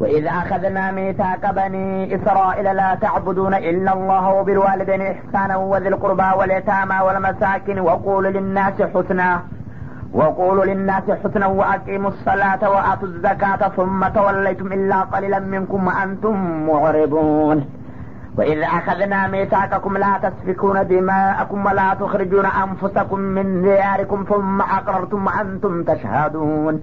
[0.00, 7.80] وإذ أخذنا ميثاق بني إسرائيل لا تعبدون إلا الله وبالوالدين إحسانا وذي القربى واليتامى والمساكين
[7.80, 9.40] وقولوا للناس حسنا
[10.12, 17.64] وقولوا للناس حسنا وأقيموا الصلاة وآتوا الزكاة ثم توليتم إلا قليلا منكم وأنتم معرضون
[18.38, 26.80] وإذ أخذنا ميثاقكم لا تسفكون دماءكم ولا تخرجون أنفسكم من دياركم ثم أقررتم وأنتم تشهدون.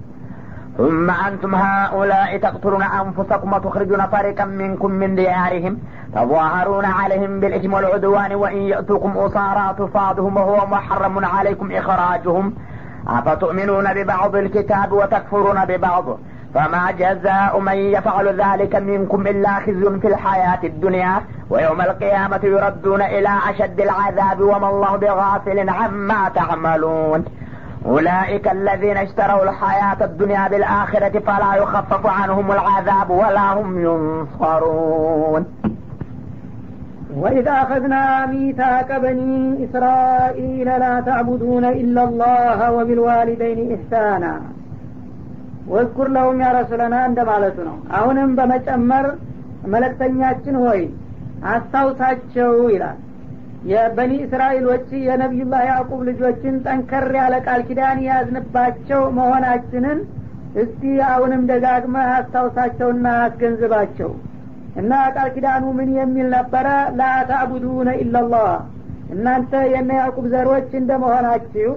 [0.82, 5.78] ثم أنتم هؤلاء تقتلون أنفسكم وتخرجون فريقا منكم من ديارهم
[6.16, 12.54] تظاهرون عليهم بالإثم والعدوان وإن يأتوكم أسارى تفاضهم وهو محرم عليكم إخراجهم.
[13.08, 16.06] أفتؤمنون ببعض الكتاب وتكفرون ببعض؟
[16.54, 23.30] فما جزاء من يفعل ذلك منكم إلا خزي في الحياة الدنيا ويوم القيامة يردون إلى
[23.50, 27.26] أشد العذاب وما الله بغافل عما تعملون.
[27.87, 35.43] أولئك الذين اشتروا الحياة الدنيا بالآخرة فلا يخفف عنهم العذاب ولا هم ينصرون
[37.17, 44.35] وإذا أخذنا ميثاق بني إسرائيل لا تعبدون إلا الله وبالوالدين إحسانا
[45.73, 49.07] ወዝኩር ለሁም ያ ረሱለና እንደ ማለቱ ነው አሁንም በመጨመር
[49.73, 50.83] መለክተኛችን ሆይ
[51.53, 52.99] አስታውሳቸው ይላል
[53.70, 60.00] የበኒ እስራኤሎች የነቢዩላህ ያዕቁብ ልጆችን ጠንከር ያለ ቃል ኪዳን የያዝንባቸው መሆናችንን
[60.56, 64.10] እስቲ አሁንም ደጋግመ አስታውሳቸውና አስገንዝባቸው።
[64.76, 66.68] እና ቃል ኪዳኑ ምን የሚል ነበረ?
[67.00, 68.50] ላታዕቡዱነ ኢላላህ
[69.14, 71.72] እናንተ የነ ያዕቁብ ዘሮች እንደ መሆናችሁ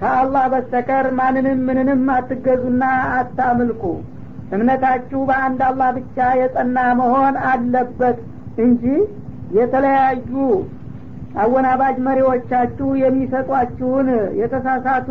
[0.00, 2.82] ከአላህ በስተቀር ማንንም ምንንም አትገዙና
[3.18, 3.82] አታምልኩ።
[4.52, 8.18] እምነታችሁ በአንድ አላህ ብቻ የጸና መሆን አለበት
[8.64, 8.84] እንጂ
[9.56, 10.32] የተለያዩ
[11.36, 14.08] አወናባጅ መሪዎቻችሁ የሚሰጧችሁን
[14.40, 15.08] የተሳሳቱ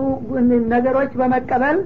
[0.73, 1.77] ነገሮች በመቀበል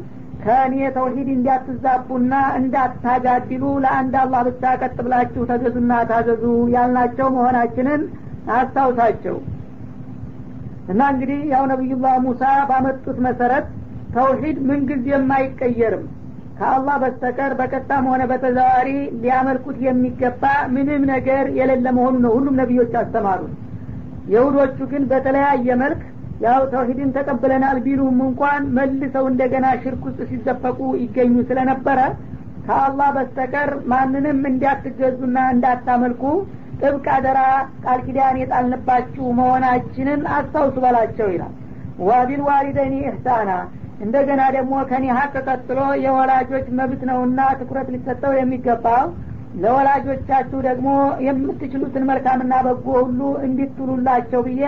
[0.43, 6.43] ከእኔ ተውሂድ እንዲያትዛቡና እንዳታጋድሉ ለአንድ አላህ ብቻ ቀጥ ብላችሁ ተገዙና ታዘዙ
[6.75, 8.03] ያልናቸው መሆናችንን
[8.57, 9.35] አስታውሳቸው።
[10.91, 13.65] እና እንግዲህ ያው ነቢዩላህ ሙሳ ባመጡት መሰረት
[14.15, 16.05] ተውሂድ ምንጊዜም አይቀየርም
[16.59, 18.89] ከአላህ በስተቀር በቀጥታም ሆነ በተዘዋሪ
[19.21, 23.53] ሊያመልኩት የሚገባ ምንም ነገር የሌለ መሆኑ ነው ሁሉም ነቢዮች አስተማሩት
[24.29, 26.01] የሁዶቹ ግን በተለያየ መልክ
[26.45, 31.99] ያው ተውሂድን ተቀብለናል ቢሉም እንኳን መልሰው እንደገና ሽርክ ውስጥ ሲዘፈቁ ይገኙ ስለነበረ
[32.67, 36.23] ከአላህ በስተቀር ማንንም እንዲያትገዙና እንዳታመልኩ
[36.81, 37.39] ጥብቅ አደራ
[37.83, 41.53] ቃል ኪዳን የጣልንባችሁ መሆናችንን አስታውሱ በላቸው ይላል።
[42.09, 43.51] ዋቢል ዋሊደኒ ኢሕሳና
[44.03, 49.07] እንደገና ደግሞ ከኔ ሀቅ ቀጥሎ የወላጆች መብት ነውና ትኩረት ሊሰጠው የሚገባው
[49.61, 50.89] ለወላጆቻችሁ ደግሞ
[51.25, 54.63] የምትችሉትን መልካምና በጎ ሁሉ እንዲትሉላቸው ብዬ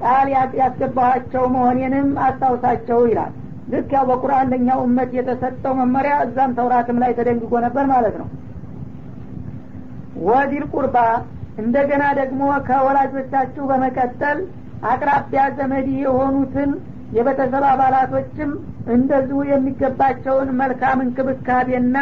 [0.00, 0.28] ቃል
[0.60, 3.32] ያስገባኋቸው መሆኔንም አስታውሳቸው ይላል።
[3.72, 8.28] ልክ ያው በቁርአን ለኛው እመት የተሰጠው መመሪያ እዛም ተውራትም ላይ ተደንግጎ ነበር ማለት ነው።
[10.26, 10.98] ወዲል ቁርባ
[11.58, 14.38] እንደገና ደግሞ ከወላጆቻችሁ በመቀጠል
[14.90, 16.70] አቅራቢያ ዘመድ የሆኑትን
[17.16, 18.50] የቤተሰብ አባላቶችም
[18.94, 21.98] እንደዚሁ የሚገባቸውን መልካም እንክብካቤና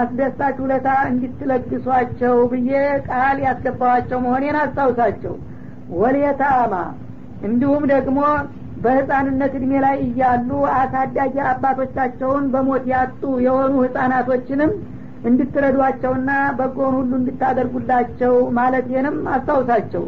[0.00, 2.70] አስደሳች ውለታ እንዲትለግሷቸው ብዬ
[3.08, 5.34] ቃል ያስገባዋቸው መሆኔን አስታውሳቸው።
[5.96, 6.74] ወልየታማ
[7.48, 8.18] እንዲሁም ደግሞ
[8.84, 14.72] በህፃንነት እድሜ ላይ እያሉ አሳዳጊ አባቶቻቸውን በሞት ያጡ የሆኑ ህጻናቶችንም
[15.28, 20.04] እንድትረዷቸውና በጎን ሁሉ እንድታደርጉላቸው ማለቴንም አስታውሳቸው።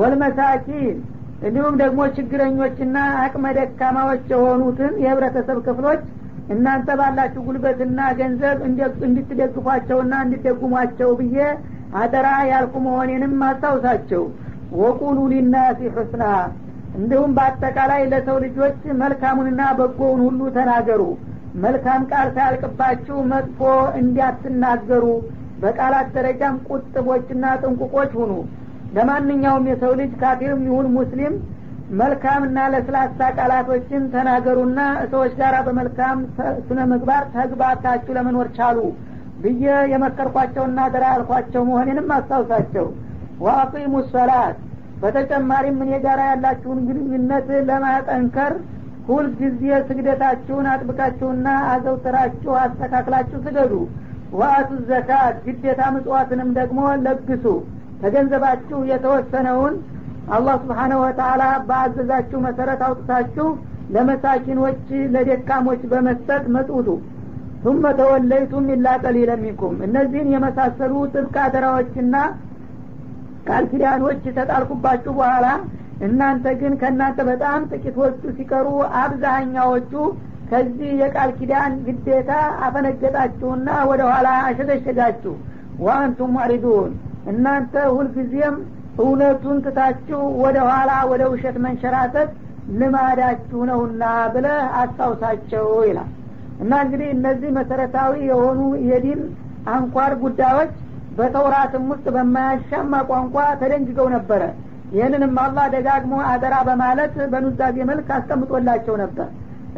[0.00, 0.96] ወልመሳኪን
[1.42, 6.02] እንዲሁም ደግሞ ችግረኞችና አቅመ ደካማዎች የሆኑትን የህብረተሰብ ክፍሎች
[6.50, 8.58] እናንተ ባላችሁ ጉልበትና ገንዘብ
[9.06, 11.36] እንድትደግፏቸውና እንድደጉሟቸው ብዬ
[12.00, 14.24] አደራ ያልኩ መሆኔንም አስታውሳቸው
[14.80, 16.24] ወቁሉ ሊናሲ ሑስና።
[16.98, 21.02] እንዲሁም በአጠቃላይ ለሰው ልጆች መልካሙንና በጎውን ሁሉ ተናገሩ።
[21.64, 23.60] መልካም ቃል ሳያልቅባችሁ መጥፎ
[24.00, 25.04] እንዲያትናገሩ።
[25.62, 28.32] በቃላት ደረጃም ቁጥቦችና ጥንቁቆች ሁኑ።
[28.96, 31.34] ለማንኛውም የሰው ልጅ ካፊርም ይሁን ሙስሊም
[31.98, 34.80] መልካምና ለስላሳ ቃላቶችን ተናገሩና
[35.12, 36.18] ሰዎች ጋር በመልካም
[36.66, 38.78] ስነ ምግባር ተግባብታችሁ ለመኖር ቻሉ
[39.42, 42.86] ብዬ የመከርኳቸውና ደራ ያልኳቸው መሆኔንም አስታውሳቸው።
[43.44, 44.56] ወአቂሙ ሰላት።
[45.02, 48.54] በተጨማሪም እኔ ጋር ያላችሁን ግንኙነት ለማጠንከር
[49.08, 53.72] ሁልጊዜ ስግደታችሁን አጥብቃችሁና አዘውትራችሁ አስተካክላችሁ ስገዱ።
[54.32, 57.46] ወአቱ ዘካት። ግዴታ ምጽዋትንም ደግሞ ለግሱ።
[58.02, 59.74] ከገንዘባችሁ የተወሰነውን
[60.30, 63.46] አላህ ስብሓነሁ ወተአላ በአዘዛችሁ መሰረት አውጥታችሁ
[63.94, 64.82] ለመሳኪኖች
[65.14, 66.88] ለደካሞች በመስጠት መጽውቱ
[67.64, 72.14] ثم ተወለይቱም ኢላ ቀሊለ ሚንኩም። እነዚህን የመሳሰሉ ጥብቅ አደራዎችና
[73.46, 75.46] ቃል ኪዳኖች ተጣልኩባችሁ በኋላ
[76.06, 78.66] እናንተ ግን ከእናንተ በጣም ጥቂቶቹ ሲቀሩ
[79.02, 79.92] አብዛኛዎቹ
[80.50, 82.30] ከዚህ የቃል ኪዳን ግዴታ
[82.66, 85.34] አፈነገጣችሁና ወደ ኋላ አሸገሸጋችሁ
[85.84, 86.90] ወአንቱም ሙዕሪዱን
[87.32, 88.56] እናንተ ሁልጊዜም
[89.00, 92.30] እውነቱን ትታችሁ ወደ ኋላ ወደ ውሸት መንሸራተት
[92.80, 94.02] ልማዳችሁ ነውና
[94.34, 96.10] ብለህ አስታውሳቸው ይላል።
[96.62, 98.58] እና እንግዲህ እነዚህ መሰረታዊ የሆኑ
[98.88, 99.20] የዲን
[99.74, 100.72] አንኳር ጉዳዮች
[101.18, 104.42] በተውራትም ውስጥ በማያሻማ ቋንቋ ተደንግገው ነበረ።
[104.94, 109.28] ይህንንም አላህ ደጋግሞ አደራ በማለት በኑዛዜ መልክ አስቀምጦላቸው ነበር።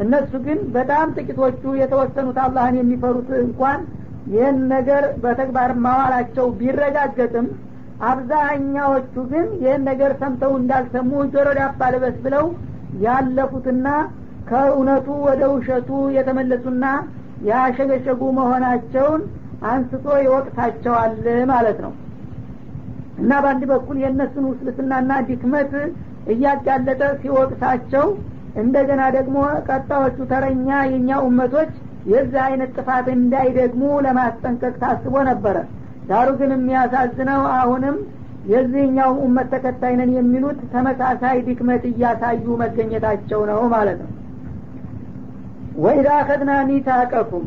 [0.03, 3.81] እነሱ ግን በጣም ጥቂቶቹ የተወሰኑት አላህን የሚፈሩት እንኳን
[4.33, 7.47] ይህን ነገር በተግባር ማዋላቸው ቢረጋገጥም
[8.07, 12.45] አብዛኛዎቹ ግን ይህን ነገር ሰምተው እንዳልሰሙ ጆሮ ዳባ ልበስ ብለው
[13.03, 13.87] ያለፉትና
[14.49, 16.85] ከእውነቱ ወደ ውሸቱ የተመለሱና
[17.49, 19.21] ያሸገሸጉ መሆናቸውን
[19.69, 21.13] አንስቶ ይወቅታቸዋል
[21.51, 21.93] ማለት ነው።
[23.21, 25.73] እና በአንድ በኩል የእነሱን ውስልስናና ድክመት
[26.33, 28.05] እያጋለጠ ሲወቅሳቸው
[28.61, 31.71] እንደገና ደግሞ ቀጣዮቹ ተረኛ የእኛ ኡመቶች
[32.11, 35.57] የዚህ አይነት ጥፋት እንዳይደግሙ ለማስጠንቀቅ ታስቦ ነበረ
[36.09, 37.97] ዳሩ ግን የሚያሳዝነው አሁንም
[38.51, 44.09] የዚህኛው ኡመት ተከታይ ነን የሚሉት ተመሳሳይ ድክመት እያሳዩ መገኘታቸው ነው ማለት ነው።
[45.83, 47.45] ወኢዛ አኸድና ሚታቀኩም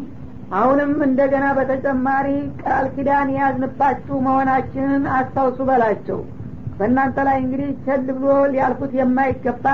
[0.57, 2.27] አሁንም እንደገና በተጨማሪ
[2.63, 6.19] ቃል ኪዳን የያዝንባችሁ መሆናችንን አስታውሱ በላቸው።
[6.79, 9.67] በእናንተ ላይ እንግዲህ ቸል ብሎ ሊያልፉት የማይገባ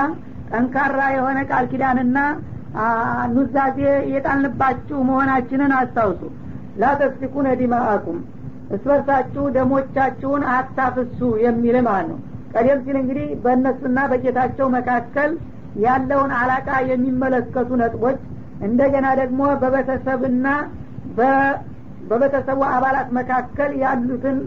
[0.51, 2.17] ጠንካራ የሆነ ቃል ኪዳንና
[3.33, 3.79] ኑዛዜ
[4.13, 6.21] የጣልንባችሁ መሆናችንን አስታውሱ።
[6.81, 8.19] ላተስፊኩነ ዲማአኩም
[8.71, 12.19] እስበርሳችሁ ደሞቻችሁን አታፍሱ የሚል ማለት ነው።
[12.53, 15.31] ቀደም ሲል እንግዲህ በእነሱና በጌታቸው መካከል
[15.83, 18.19] ያለውን አላቃ የሚመለከቱ ነጥቦች
[18.67, 20.47] እንደገና ደግሞ በቤተሰብና
[22.09, 24.37] በቤተሰቡ አባላት መካከል ያሉትን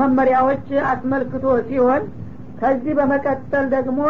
[0.00, 2.02] መመሪያዎች አስመልክቶ ሲሆን
[2.60, 4.00] ከዚህ በመቀጠል ደግሞ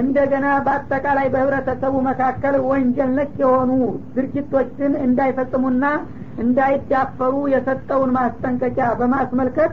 [0.00, 3.70] እንደገና በአጠቃላይ በህብረተሰቡ መካከል ወንጀል ነክ የሆኑ
[4.16, 5.84] ድርጊቶችን እንዳይፈጽሙና
[6.42, 9.72] እንዳይዳፈሩ የሰጠውን ማስጠንቀቂያ በማስመልከት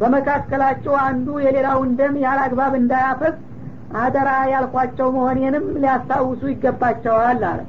[0.00, 2.40] በመካከላቸው አንዱ የሌላውን ደም ያለ
[2.80, 3.36] እንዳያፈስ
[3.98, 7.60] አደራ ያልኳቸው መሆኔንም ሊያስታውሱ ይገባቸዋል አለ።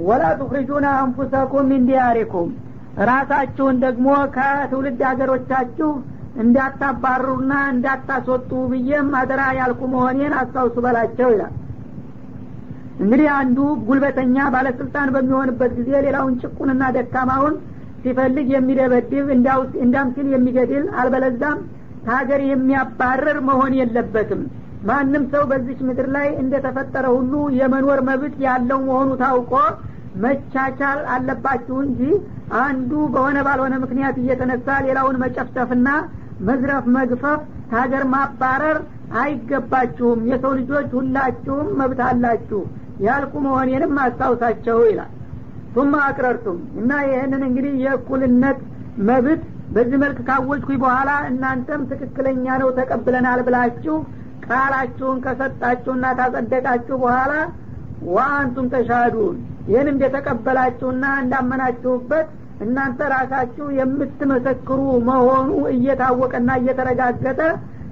[0.00, 2.48] ወላ ቱክሪጁና አንፉሰኩም ሚን ዲያሪኩም።
[3.08, 5.90] ራሳችሁን ደግሞ ከትውልድ ሀገሮቻችሁ
[6.44, 11.52] እንዳታባሩና እንዳታስወጡ ብዬም አደራ ያልኩ መሆኔን አስታውሱ በላቸው ይላል
[12.98, 17.54] እንግዲህ አንዱ ጉልበተኛ ባለስልጣን በሚሆንበት ጊዜ ሌላውን ጭቁንና ደካማውን
[18.02, 19.28] ሲፈልግ የሚደበድብ
[19.84, 21.58] እንዳም ሲል የሚገድል አልበለዛም
[22.06, 24.42] ከሀገር የሚያባረር መሆን የለበትም።
[24.88, 29.52] ማንም ሰው በዚች ምድር ላይ እንደተፈጠረ ሁሉ የመኖር መብት ያለው መሆኑ ታውቆ
[30.24, 32.00] መቻቻል አለባችሁ እንጂ
[32.62, 35.88] አንዱ በሆነ ባልሆነ ምክንያት እየተነሳ ሌላውን መጨፍጨፍና
[36.48, 38.78] መዝረፍ መግፈፍ ከሀገር ማባረር
[39.24, 42.60] አይገባችሁም። የሰው ልጆች ሁላችሁም መብት አላችሁ
[43.00, 45.12] ያልኩ መሆኔንም አስታውሳቸው ይላል።
[45.74, 48.58] ቱማ አቅረርቱም እና ይህንን እንግዲህ የእኩልነት
[49.08, 49.42] መብት
[49.74, 53.96] በዚህ መልክ ካወጅኩኝ በኋላ እናንተም ትክክለኛ ነው ተቀብለናል ብላችሁ
[54.46, 57.32] ቃላችሁን ከሰጣችሁና ታጸደቃችሁ በኋላ
[58.08, 59.36] ወአንቱም ተሻዱን።
[59.68, 62.26] ይህን እንደተቀበላችሁና እንዳመናችሁበት
[62.64, 67.40] እናንተ ራሳችሁ የምትመሰክሩ መሆኑ እየታወቀና እየተረጋገጠ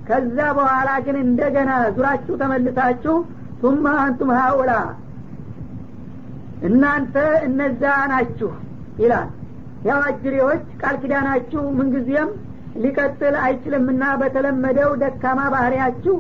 [0.08, 3.16] ከዛ በኋላ ግን እንደገና ዙራችሁ ተመልሳችሁ
[3.62, 4.73] ቱማ አንቱም ሀኡላ
[6.69, 7.14] እናንተ
[7.47, 7.82] እነዛ
[8.12, 8.50] ናችሁ
[9.00, 9.29] ይላል።
[9.88, 12.28] ያው አጅሬዎች ቃል ኪዳናችሁ ምንጊዜም
[12.83, 16.14] ሊቀጥል አይችልምና በተለመደው ደካማ ባህሪያችሁ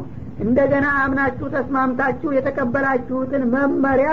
[0.44, 4.10] እንደገና አምናችሁ ተስማምታችሁ የተቀበላችሁትን መመሪያ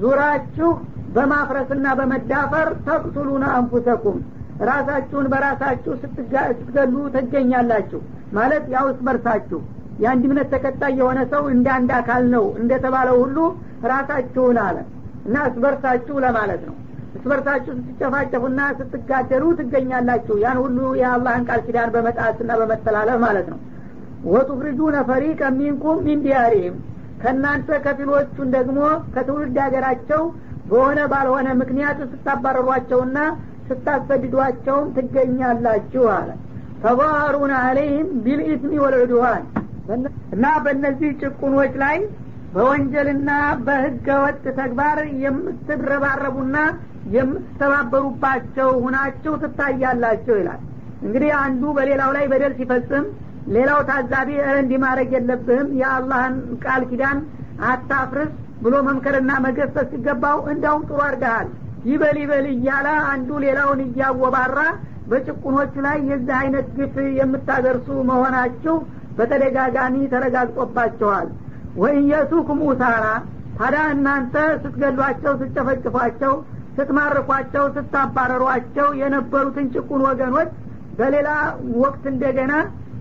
[0.00, 0.70] ዙራችሁ
[1.14, 4.18] በማፍረስና በመዳፈር ተቅቱሉነ አንፉሰኩም።
[4.68, 8.00] ራሳችሁን በራሳችሁ ስትገሉ ትገኛላችሁ።
[8.36, 9.60] ማለት ያው እስበርሳችሁ
[9.96, 13.38] የአንድ እምነት ተከታይ የሆነ ሰው እንደ አንድ አካል ነው እንደተባለው ሁሉ
[13.92, 14.76] ራሳችሁን አለ
[15.26, 16.74] እና እስበርሳችሁ ለማለት ነው።
[17.16, 23.60] እስበርሳችሁ ስትጨፋጨፉና ስትጋደሉ ትገኛላችሁ። ያን ሁሉ የአላህን ቃል ኪዳን በመጣትና በመተላለፍ ማለት ነው።
[24.26, 26.76] ወቱፍሪጁነ ፈሪቀ ሚንኩም ሚን ዲያሪህም
[27.20, 28.78] ከእናንተ ከፊሎቹን ደግሞ
[29.14, 30.22] ከትውልድ ሀገራቸው
[30.70, 33.18] በሆነ ባልሆነ ምክንያት ስታባረሯቸውና
[33.68, 36.28] ስታሰድዷቸውም ትገኛላችሁ አለ።
[36.82, 39.44] ተባሩን አለይህም ቢልኢስሚ ወልዑድዋን
[40.34, 41.98] እና በእነዚህ ጭቁኖች ላይ
[42.54, 43.30] በወንጀልና
[43.66, 46.56] በህገ ወጥ ተግባር የምትረባረቡና
[47.16, 50.60] የምትተባበሩባቸው ሁናችሁ ትታያላችሁ ይላል።
[51.02, 53.04] እንግዲህ አንዱ በሌላው ላይ በደል ሲፈጽም
[53.56, 57.18] ሌላው ታዛቢ እንዲህ ማድረግ የለብህም የአላህን ቃል ኪዳን
[57.66, 61.48] አታፍርስ ብሎ መምከርና መገሰጽ ሲገባው እንዳውም ጥሩ አድርገሃል።
[61.90, 64.58] ይበል ይበል እያለ አንዱ ሌላውን እያወባራ
[65.10, 68.74] በጭቁኖቹ ላይ የዚህ አይነት ግፍ የምታደርሱ መሆናችሁ
[69.16, 71.28] በተደጋጋሚ ተረጋግጦባቸዋል።
[71.82, 73.06] ወኢየሱኩም ኡሳራ
[73.58, 76.32] ታዲያ እናንተ ስትገሏቸው ስትጨፈጭፏቸው
[76.76, 80.50] ስትማርኳቸው ስታባረሯቸው የነበሩትን ጭቁን ወገኖች
[80.98, 81.28] በሌላ
[81.82, 82.52] ወቅት እንደገና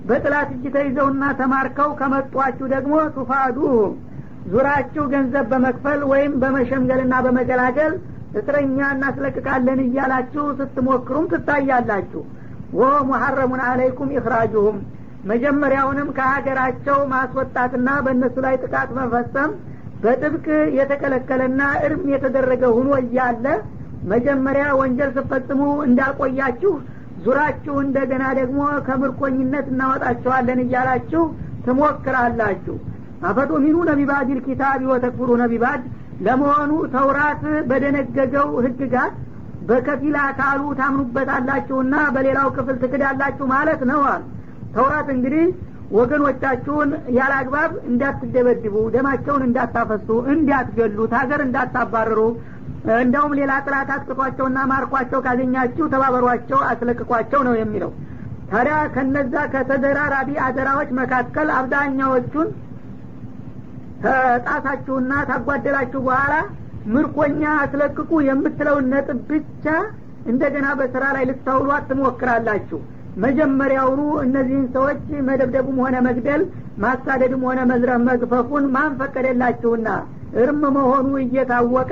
[0.10, 3.94] በጥላት እጅ ተይዘውና ተማርከው ከመጧችሁ ደግሞ ቱፋዱሁም
[4.52, 7.94] ዙራችሁ ገንዘብ በመክፈል ወይም በመሸምገልና በመገላገል
[8.40, 12.22] እስረኛ እናስለቅቃለን እያላችሁ ስትሞክሩም ትታያላችሁ።
[12.80, 14.78] ወ ሙሐረሙን አለይኩም ኢኽራጁሁም
[15.26, 19.52] መጀመሪያውንም ከሀገራቸው ማስወጣትና በእነሱ ላይ ጥቃት መፈጸም
[20.04, 20.46] በጥብቅ
[20.78, 23.46] የተከለከለና እርም የተደረገ ሁኖ እያለ
[24.12, 26.74] መጀመሪያ ወንጀል ስፈጽሙ እንዳቆያችሁ
[27.26, 31.24] ዙራችሁ እንደገና ደግሞ ከምርኮኝነት እናወጣቸዋለን እያላችሁ
[31.66, 32.76] ትሞክራላችሁ።
[33.30, 35.82] አፈጡሚኑነ ቢባዲል ኪታቢ ወተክፍሩነ ቢባድ
[36.26, 39.16] ለመሆኑ ተውራት በደነገገው ህግጋት
[39.70, 44.24] በከፊል አካሉ ታምኑበታላችሁና በሌላው ክፍል ትክዳላችሁ ማለት ነው አሉ
[44.76, 45.46] ተውራት እንግዲህ
[45.98, 52.20] ወገኖቻችሁን ያለ አግባብ እንዳትደበድቡ ደማቸውን እንዳታፈሱ እንዲያትገሉት ሀገር እንዳታባርሩ
[53.04, 57.92] እንደውም ሌላ ጥላት አጥቅቷቸውና ማርኳቸው ካገኛችሁ ተባበሯቸው አስለቅቋቸው ነው የሚለው።
[58.52, 62.50] ታዲያ ከነዛ ከተደራራቢ አደራዎች መካከል አብዛኛዎቹን
[64.04, 66.34] ተጣሳችሁና ታጓደላችሁ በኋላ
[66.96, 69.66] ምርኮኛ አስለቅቁ የምትለውን ነጥብ ብቻ
[70.32, 72.80] እንደገና በስራ ላይ ልታውሏት ትሞክራላችሁ
[73.24, 76.42] መጀመሪያውኑ እነዚህን ሰዎች መደብደቡም ሆነ መግደል
[76.84, 79.88] ማሳደድም ሆነ መዝረፍ መግፈፉን ማን ፈቀደላችሁና?
[80.42, 81.92] እርም መሆኑ እየታወቀ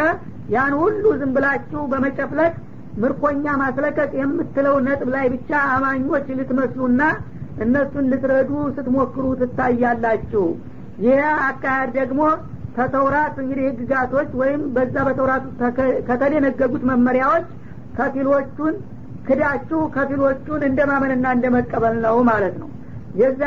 [0.53, 2.53] ያን ሁሉ ዝም ብላችሁ በመጨፍለቅ
[3.01, 7.01] ምርኮኛ ማስለቀቅ የምትለው ነጥብ ላይ ብቻ አማኞች ልትመስሉና
[7.63, 10.46] እነሱን ልትረዱ ስትሞክሩ ትታያላችሁ።
[11.06, 12.22] ይህ አካሄድ ደግሞ
[12.77, 15.44] ከተውራት እንግዲህ ህግጋቶች ወይም በዛ በተውራት
[16.08, 17.46] ከተደነገጉት መመሪያዎች
[17.98, 18.75] ከፊሎቹን
[19.27, 22.70] ክዳችሁ ከፊሎቹን እንደ ማመንና እንደ መቀበል ነው ማለት ነው።
[23.22, 23.42] የዛ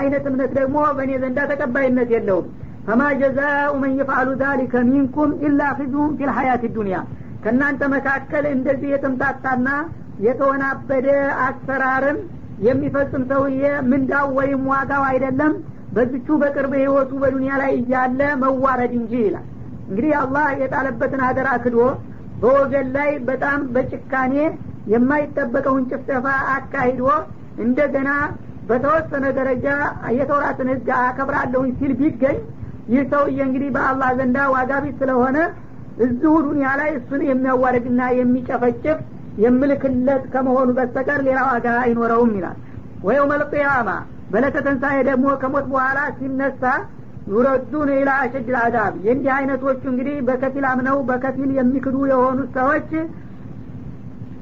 [0.00, 2.46] አይነት እምነት ደግሞ በእኔ ዘንዳ ተቀባይነት የለውም።
[2.86, 6.98] ፈማ ጀዛኡ መን የፍአሉ ዛሊከ ሚንኩም ኢላ ፊዙም ፊልሐያት ዱኒያ
[7.44, 9.68] ከእናንተ መካከል እንደዚህ የተምታታና
[10.24, 11.08] የተወናበደ
[11.44, 12.18] አሰራርን
[12.66, 13.60] የሚፈጽም ሰውዬ
[13.90, 15.52] ምንዳው ወይም ዋጋው አይደለም።
[15.94, 19.46] በዝቹ በቅርብ ህይወቱ በዱኒያ ላይ እያለ መዋረድ እንጂ ይላል።
[19.88, 21.78] እንግዲህ አላህ የጣለበትን አደራ ክዶ
[22.42, 24.34] በወገን ላይ በጣም በጭካኔ
[24.92, 27.04] የማይጠበቀውን ጭፍጨፋ አካሂዶ
[27.64, 28.10] እንደገና
[28.68, 29.66] በተወሰነ ደረጃ
[30.18, 32.38] የተውራትን ህግ አከብራለሁኝ ሲል ቢገኝ
[32.92, 35.38] ይህ ሰውዬ እንግዲህ በአላህ ዘንዳ ዋጋ ቢስ ስለሆነ
[36.04, 38.98] እዚሁ ዱኒያ ላይ እሱን የሚያዋርድና የሚጨፈጭፍ
[39.42, 42.58] የምልክለት ከመሆኑ በስተቀር ሌላ ዋጋ አይኖረውም ይላል።
[43.04, 43.90] ወየው መልቅያማ
[44.32, 44.56] በለተ
[45.08, 46.62] ደግሞ ከሞት በኋላ ሲነሳ
[47.30, 52.90] ዩረዱን ኢላ አሸድ አዳብ። የእንዲህ አይነቶቹ እንግዲህ በከፊል አምነው በከፊል የሚክዱ የሆኑት ሰዎች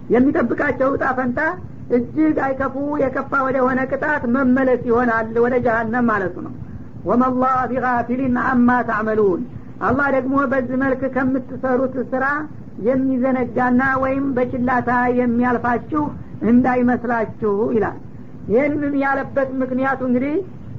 [0.09, 1.41] የሚጠብቃቸው እጣ ፈንታ
[1.97, 6.55] እጅግ አይከፉ የከፋ ወደ ሆነ ቅጣት መመለስ ይሆናል ወደ ጀሀነም ማለቱ ነው።
[7.09, 9.43] ወመላህ ቢጋፊሊን አማ ታዕመሉን
[9.87, 12.25] አላህ ደግሞ በዚህ መልክ ከምትሰሩት ስራ
[12.89, 16.03] የሚዘነጋና ወይም በችላታ የሚያልፋችሁ
[16.51, 17.99] እንዳይመስላችሁ ይላል።
[18.53, 20.35] ይህንን ያለበት ምክንያቱ እንግዲህ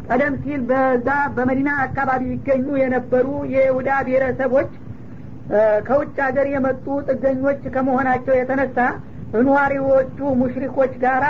[0.07, 4.69] ቀደም ሲል በዛ በመዲና አካባቢ ይገኙ የነበሩ የይሁዳ ብሔረሰቦች
[5.88, 8.77] ከውጭ ሀገር የመጡ ጥገኞች ከመሆናቸው የተነሳ
[9.38, 11.25] ነዋሪዎቹ ሙሽሪኮች ጋራ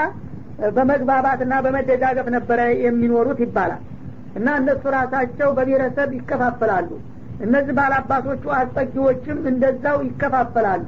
[0.75, 3.83] በመግባባትና በመደጋገፍ ነበረ የሚኖሩት ይባላል።
[4.35, 6.89] እና እነሱ ራሳቸው በብሔረሰብ ይከፋፈላሉ።
[7.45, 10.85] እነዚህ ባላባቶቹ አስጠጊዎችም እንደዛው ይከፋፈላሉ።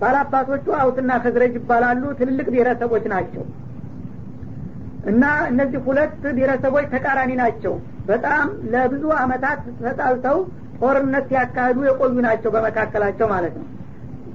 [0.00, 3.42] ባላባቶቹ አውትና ከዝረጅ ይባላሉ። ትልልቅ ብሔረሰቦች ናቸው።
[5.10, 7.74] እና እነዚህ ሁለት ብሔረሰቦች ተቃራኒ ናቸው።
[8.06, 10.38] በጣም ለብዙ አመታት ተጣልተው
[10.80, 13.66] ጦርነት ሲያካሂዱ የቆዩ ናቸው በመካከላቸው ማለት ነው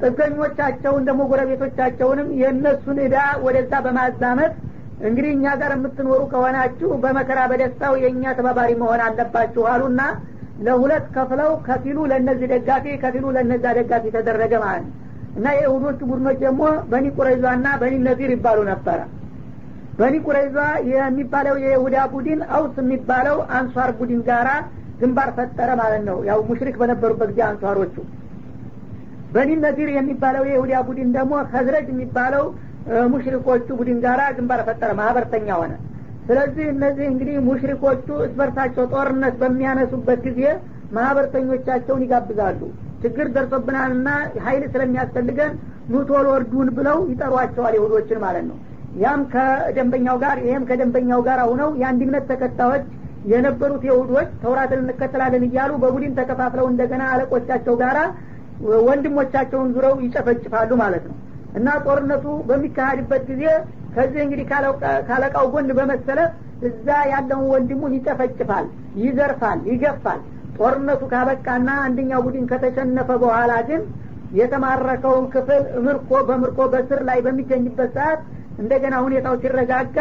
[0.01, 4.53] ጥገኞቻቸውን ደግሞ ጎረቤቶቻቸውንም የእነሱን እዳ ወደዛ በማዛመት
[5.05, 10.01] እንግዲህ እኛ ጋር የምትኖሩ ከሆናችሁ በመከራ በደስታው የእኛ ተባባሪ መሆን አለባችሁ አሉና
[10.65, 14.93] ለሁለት ከፍለው ከፊሉ ለእነዚህ ደጋፊ ከፊሉ ለእነዛ ደጋፊ ተደረገ ማለት ነው።
[15.37, 16.61] እና የይሁዶቹ ቡድኖች ደግሞ
[16.91, 17.43] በኒ ቁረይዟ
[17.81, 18.99] በኒ ነዚር ይባሉ ነበረ።
[19.99, 20.55] በኒ ቁረይዟ
[20.91, 24.49] የሚባለው የይሁዳ ቡድን አውስ የሚባለው አንሷር ቡድን ጋራ
[24.99, 27.95] ግንባር ፈጠረ ማለት ነው። ያው ሙሽሪክ በነበሩበት ጊዜ አንሷሮቹ
[29.35, 32.43] በኒ ነዚር የሚባለው የይሁዳ ቡድን ደግሞ ከዝረጅ የሚባለው
[33.13, 35.73] ሙሽሪኮቹ ቡድን ጋራ ግንባር ፈጠረ ማህበርተኛ ሆነ።
[36.27, 40.41] ስለዚህ እነዚህ እንግዲህ ሙሽሪኮቹ እስበርሳቸው ጦርነት በሚያነሱበት ጊዜ
[40.97, 42.61] ማህበርተኞቻቸውን ይጋብዛሉ።
[43.03, 44.09] ችግር ደርሶብናልና
[44.45, 45.51] ሀይል ስለሚያስፈልገን
[45.93, 48.57] ኑቶል ወርዱን ብለው ይጠሯቸዋል ይሁዶችን ማለት ነው።
[49.03, 52.85] ያም ከደንበኛው ጋር ይሄም ከደንበኛው ጋር ሁነው የአንድ እምነት ተከታዮች
[53.31, 57.99] የነበሩት የሁዶች ተውራትን እንከተላለን እያሉ በቡድን ተከፋፍለው እንደገና አለቆቻቸው ጋራ
[58.87, 61.17] ወንድሞቻቸውን ዙረው ይጨፈጭፋሉ ማለት ነው።
[61.55, 63.43] እና ጦርነቱ በሚካሄድበት ጊዜ
[63.95, 64.45] ከዚህ እንግዲህ
[65.09, 66.31] ካለቃው ጎን በመሰለፍ
[66.67, 68.65] እዛ ያለውን ወንድሙን ይጨፈጭፋል
[69.01, 70.19] ይዘርፋል ይገፋል።
[70.57, 73.81] ጦርነቱ ካበቃና አንደኛው ቡድን ከተሸነፈ በኋላ ግን
[74.39, 78.21] የተማረከውን ክፍል ምርኮ በምርኮ በስር ላይ በሚገኝበት ሰዓት
[78.61, 79.97] እንደገና ሁኔታው ሲረጋጋ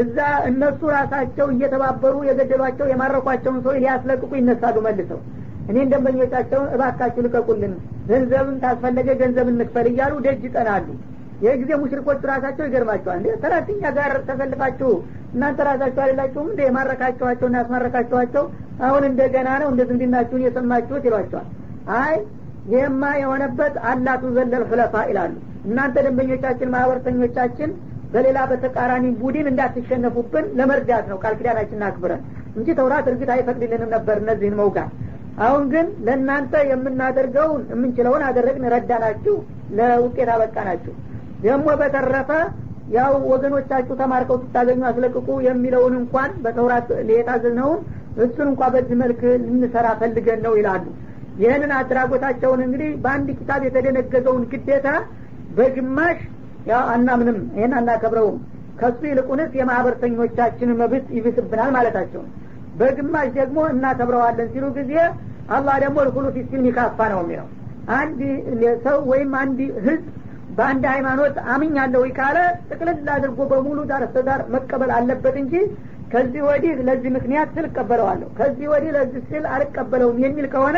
[0.00, 0.16] እዛ
[0.50, 5.20] እነሱ ራሳቸው እየተባበሩ የገደሏቸው የማረኳቸውን ሰው ሊያስለቅቁ ይነሳሉ መልሰው
[5.70, 7.74] እኔን ደንበኞቻቸውን እባካችሁ ልቀቁልን።
[8.10, 10.86] ገንዘብን ታስፈለገ ገንዘብ እንክፈል እያሉ ደጅ ይጠናሉ
[11.40, 14.90] ይህ ጊዜ ሙሽሪኮቹ ራሳቸው ይገርማቸዋል። እንዴ ተራትኛ ጋር ተሰልፋችሁ
[15.34, 18.44] እናንተ ራሳችሁ አይደላችሁም እንደ የማረካችኋቸው እና ያስማረካችኋቸው
[18.86, 21.48] አሁን እንደገና ነው እንደ ዝምድናችሁን የሰማችሁት ይሏቸዋል።
[21.98, 22.14] አይ
[22.72, 25.34] ይህማ የሆነበት አላቱ ዘለል ሁለፋ ይላሉ።
[25.66, 27.70] እናንተ ደንበኞቻችን ማህበርተኞቻችን
[28.12, 32.22] በሌላ በተቃራኒ ቡድን እንዳትሸነፉብን ለመርዳት ነው። ቃል ኪዳናችን አክብረን
[32.56, 34.92] እንጂ ተውራት እርግጥ አይፈቅድልንም ነበር እነዚህን መውጋት
[35.38, 39.34] አሁን ግን ለእናንተ የምናደርገውን የምንችለውን አደረግን ረዳናችሁ
[39.78, 40.94] ለውጤት አበቃናችሁ።
[41.42, 42.30] ደግሞ በተረፈ
[42.94, 47.80] ያው ወገኖቻችሁ ተማርከው ስታገኙ አስለቅቁ የሚለውን እንኳን በተውራት የታዘዝነውን
[48.24, 50.84] እሱን እንኳ በዚህ መልክ ልንሰራ ፈልገን ነው ይላሉ።
[51.38, 54.88] ይህንን አድራጎታቸውን እንግዲህ በአንድ ኪታብ የተደነገገውን ግዴታ
[55.56, 56.20] በግማሽ
[56.66, 58.38] ያው አናምንም ይህን አናከብረውም።
[58.80, 62.22] ከሱ ይልቁንስ የማህበርተኞቻችን መብት ይብስብናል ማለታቸው
[62.78, 64.92] በግማሽ ደግሞ እናከብረዋለን ሲሉ ጊዜ
[65.56, 67.46] አላህ ደግሞ ልኩሉ ፊሲልም ይካፋ ነው የሚለው።
[67.96, 68.20] አንድ
[68.84, 70.04] ሰው ወይም አንድ ህዝብ
[70.56, 74.02] በአንድ ሃይማኖት አምኛለሁ ካለ ጥቅልል አድርጎ በሙሉ ዳር
[74.54, 75.54] መቀበል አለበት እንጂ
[76.12, 80.76] ከዚህ ወዲህ ለዚህ ምክንያት ስል እቀበለዋለሁ ከዚህ ወዲህ ለዚህ ስል አልቀበለውም የሚል ከሆነ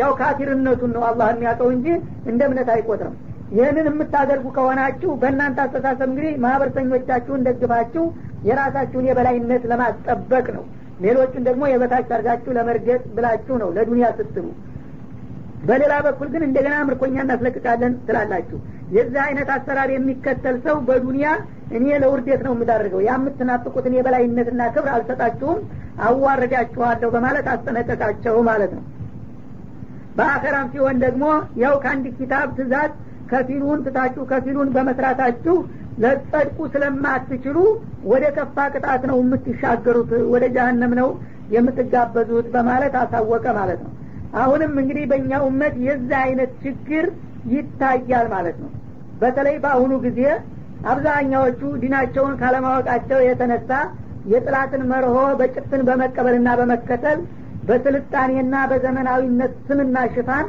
[0.00, 1.86] ያው ካፊርነቱን ነው አላህ የሚያውቀው እንጂ
[2.30, 3.14] እንደ እምነት አይቆጥርም።
[3.52, 8.04] ይህንን የምታደርጉ ከሆናችሁ በእናንተ አስተሳሰብ እንግዲህ ማህበርተኞቻችሁን ደግፋችሁ
[8.48, 10.64] የራሳችሁን የበላይነት ለማስጠበቅ ነው
[11.02, 14.46] ሌሎቹን ደግሞ የበታች አርጋችሁ ለመርገጥ ብላችሁ ነው ለዱንያ ስትሉ።
[15.68, 18.58] በሌላ በኩል ግን እንደገና ምርኮኛ እናስለቅቃለን ትላላችሁ።
[18.96, 21.28] የዚህ አይነት አሰራር የሚከተል ሰው በዱንያ
[21.76, 25.60] እኔ ለውርደት ነው የምዳርገው። የምትናፍቁትን የበላይነትና ክብር አልሰጣችሁም
[26.08, 28.84] አዋረዳችኋለሁ በማለት አስጠነቀቃቸው ማለት ነው።
[30.18, 31.24] በአኸራም ሲሆን ደግሞ
[31.62, 32.92] ያው ከአንድ ኪታብ ትእዛዝ
[33.30, 35.54] ከፊሉን ትታችሁ ከፊሉን በመስራታችሁ
[36.02, 37.56] ለጸድቁ ስለማትችሉ
[38.12, 41.08] ወደ ከፋ ቅጣት ነው የምትሻገሩት ወደ ጃሃንም ነው
[41.54, 43.92] የምትጋበዙት በማለት አሳወቀ ማለት ነው።
[44.42, 47.06] አሁንም እንግዲህ በእኛ እመት የዚህ አይነት ችግር
[47.52, 48.70] ይታያል ማለት ነው።
[49.20, 50.20] በተለይ በአሁኑ ጊዜ
[50.92, 53.70] አብዛኛዎቹ ዲናቸውን ካለማወቃቸው የተነሳ
[54.32, 57.18] የጥላትን መርሆ በጭፍን በመቀበልና በመከተል
[57.68, 60.46] በስልጣኔና በዘመናዊነት ስምና ሽፋን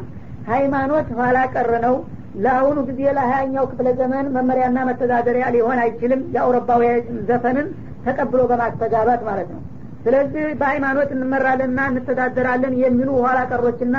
[0.50, 1.96] ሃይማኖት ኋላ ቀር ነው
[2.44, 7.68] ለአሁኑ ጊዜ ለሀያኛው ክፍለ ዘመን መመሪያና መተዳደሪያ ሊሆን አይችልም። የአውሮፓውያን ዘፈንን
[8.06, 9.62] ተቀብሎ በማስተጋባት ማለት ነው።
[10.06, 13.98] ስለዚህ በሃይማኖት እንመራለንና እንተዳደራለን የሚሉ ኋላ ቀሮችና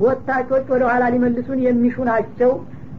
[0.00, 2.52] ጎታቾች ወደ ኋላ ሊመልሱን የሚሹ ናቸው።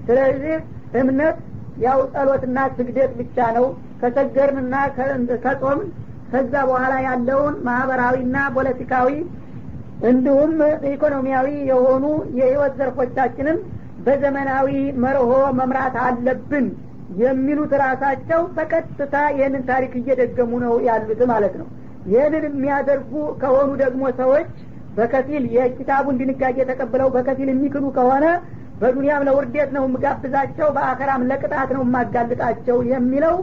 [0.08, 0.56] ስለዚህ
[1.02, 1.38] እምነት
[1.86, 3.66] ያው ጸሎትና ስግደት ብቻ ነው።
[4.02, 4.76] ከሰገርንና
[5.46, 5.80] ከጾም
[6.32, 9.10] ከዛ በኋላ ያለውን ማህበራዊና ፖለቲካዊ
[10.10, 10.54] እንዲሁም
[10.92, 12.06] ኢኮኖሚያዊ የሆኑ
[12.40, 13.58] የህይወት ዘርፎቻችንን
[14.06, 14.70] በዘመናዊ
[15.04, 16.66] መርሆ መምራት አለብን
[17.22, 21.68] የሚሉት ራሳቸው በቀጥታ ይህንን ታሪክ እየደገሙ ነው ያሉት ማለት ነው።
[22.06, 24.50] ይህንን የሚያደርጉ ከሆኑ ደግሞ ሰዎች
[24.98, 28.26] በከፊል የኪታቡን ድንጋጌ ተቀብለው በከፊል የሚክዱ ከሆነ
[28.82, 33.36] በዱንያም ለውርዴት ነው የምጋብዛቸው በአኸራም ለቅጣት ነው የማጋልጣቸው የሚለው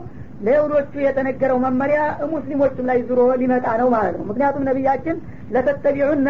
[0.46, 1.98] ለይሁዶቹ የተነገረው መመሪያ
[2.33, 5.16] ሙስሊሞቹም ላይ ዙሮ ሊመጣ ነው ማለት ነው። ምክንያቱም ነቢያችን
[5.55, 6.29] لتتبعن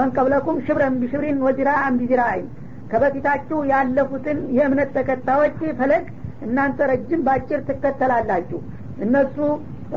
[0.00, 2.48] من قبلكم شبرا بشبر وذراعا بذراع
[2.90, 6.04] ከበፊታችሁ ያለፉትን የእምነት ተከታዮች ፈለግ
[6.46, 8.60] እናንተ ረጅም ባጭር ትከተላላችሁ።
[9.04, 9.36] እነሱ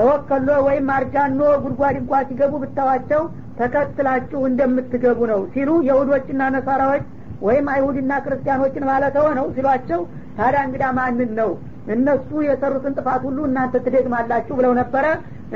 [0.02, 3.22] ወከሎ ወይም አርጃኖ ጉድጓድ እንኳ ሲገቡ ብታዋቸው
[3.60, 7.04] ተከትላችሁ እንደምትገቡ ነው ሲሉ የሁዶችና ነሳራዎች
[7.48, 10.02] ወይም አይሁድና ክርስቲያኖችን ማለት ሆነው ሲሏቸው
[10.38, 11.50] ታዲያ እንግዳ ማንን ነው?
[11.94, 15.06] እነሱ የሰሩትን ጥፋት ሁሉ እናንተ ትደግማላችሁ ብለው ነበረ።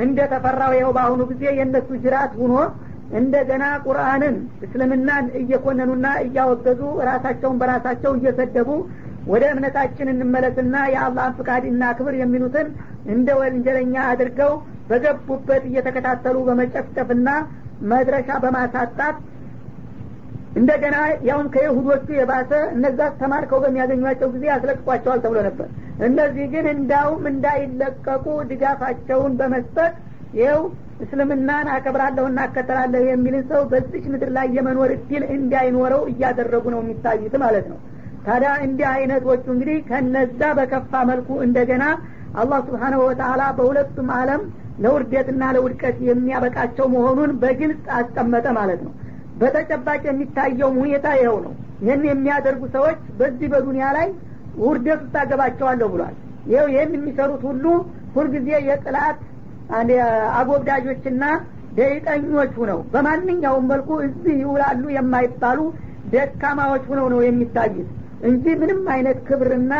[0.04, 2.54] እንደ ተፈራው ይኸው በአሁኑ ጊዜ የእነሱ ጅራት ሁኖ
[3.16, 8.68] እንደገና ቁርአንን እስልምናን እየኮነኑና እያወገዙ ራሳቸውን በራሳቸው እየሰደቡ
[9.26, 12.68] ወደ እምነታችን እንመለስና የአላህን ፍቃድና ክብር የሚሉትን
[13.14, 14.52] እንደ ወንጀለኛ አድርገው
[14.90, 17.28] በገቡበት እየተከታተሉ በመጨፍጨፍና
[17.90, 19.16] መድረሻ በማሳጣት
[20.58, 20.96] እንደገና
[21.28, 25.68] ያውም ከይሁዶቹ የባሰ እነዛ ተማርከው በሚያገኟቸው ጊዜ ያስለቅቋቸዋል ተብሎ ነበር።
[26.06, 29.94] እነዚህ ግን እንዳውም እንዳይለቀቁ ድጋፋቸውን በመስጠት
[30.38, 30.62] ይኸው
[31.00, 37.34] እስልምናን አከብራለሁ እና አከተላለሁ የሚልን ሰው በዚች ምድር ላይ የመኖር እድል እንዳይኖረው እያደረጉ ነው የሚታዩት
[37.44, 37.78] ማለት ነው።
[38.26, 41.84] ታዲያ እንዲህ አይነቶቹ እንግዲህ ከነዛ በከፋ መልኩ እንደገና
[42.40, 44.42] አላህ ስብሓናሁ ወተላ በሁለቱም አለም
[44.84, 48.92] ለውርደትና ለውድቀት የሚያበቃቸው መሆኑን በግልጽ አስቀመጠ ማለት ነው።
[49.40, 54.08] በተጨባጭ የሚታየው ሁኔታ ይኸው ነው። ይህን የሚያደርጉ ሰዎች በዚህ በዱንያ ላይ
[54.62, 56.14] ውርደት ውስጥ አገባቸዋለሁ ብሏል።
[56.50, 57.64] ይኸው ይህን የሚሰሩት ሁሉ
[58.14, 59.18] ሁልጊዜ የጥላት
[60.38, 61.24] አጎብዳጆችና
[61.78, 65.58] ደይጠኞች ሁነው በማንኛውም መልኩ እዚህ ይውላሉ የማይባሉ
[66.12, 67.88] ደካማዎች ሁነው ነው የሚታዩት
[68.28, 69.72] እንጂ ምንም አይነት ክብርና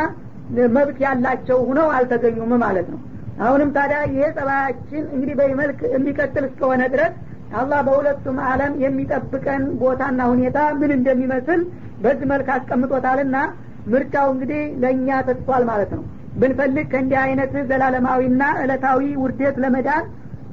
[0.77, 3.01] መብት ያላቸው ሁነው አልተገኙም ማለት ነው።
[3.46, 7.12] አሁንም ታዲያ ይሄ ጸባያችን እንግዲህ በመልክ የሚቀጥል እስከሆነ ድረስ
[7.59, 11.61] አላህ በሁለቱም አለም የሚጠብቀን ቦታና ሁኔታ ምን እንደሚመስል
[12.03, 13.37] በዚህ መልክ አስቀምጦታልና
[13.92, 16.03] ምርጫው እንግዲህ ለእኛ ተጥቷል ማለት ነው
[16.40, 20.05] ብንፈልግ ከእንዲህ አይነት ዘላለማዊና እለታዊ ውርደት ለመዳን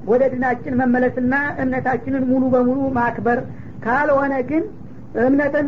[0.06, 3.40] ወደ ድናችን መመለስና እምነታችንን ሙሉ በሙሉ ማክበር
[3.86, 4.64] ካልሆነ ግን
[5.24, 5.68] እምነትን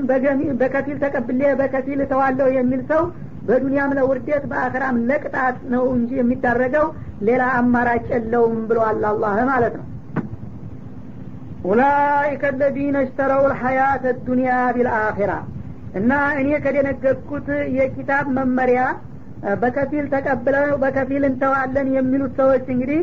[0.61, 3.03] በከፊል ተቀብሌ በከፊል እተዋለሁ የሚል ሰው
[3.47, 6.87] በዱንያም ለውርደት በአኸራም ለቅጣት ነው እንጂ የሚዳረገው
[7.27, 9.85] ሌላ አማራጭ የለውም ብለዋል አላህ ማለት ነው።
[11.67, 15.31] ኡላይከ አለዚነ እሽተረው ልሐያት ዱኒያ ቢልአኺራ
[15.99, 18.81] እና እኔ ከደነገግኩት የኪታብ መመሪያ
[19.55, 23.01] በከፊል ተቀብለው በከፊል እንተዋለን የሚሉት ሰዎች እንግዲህ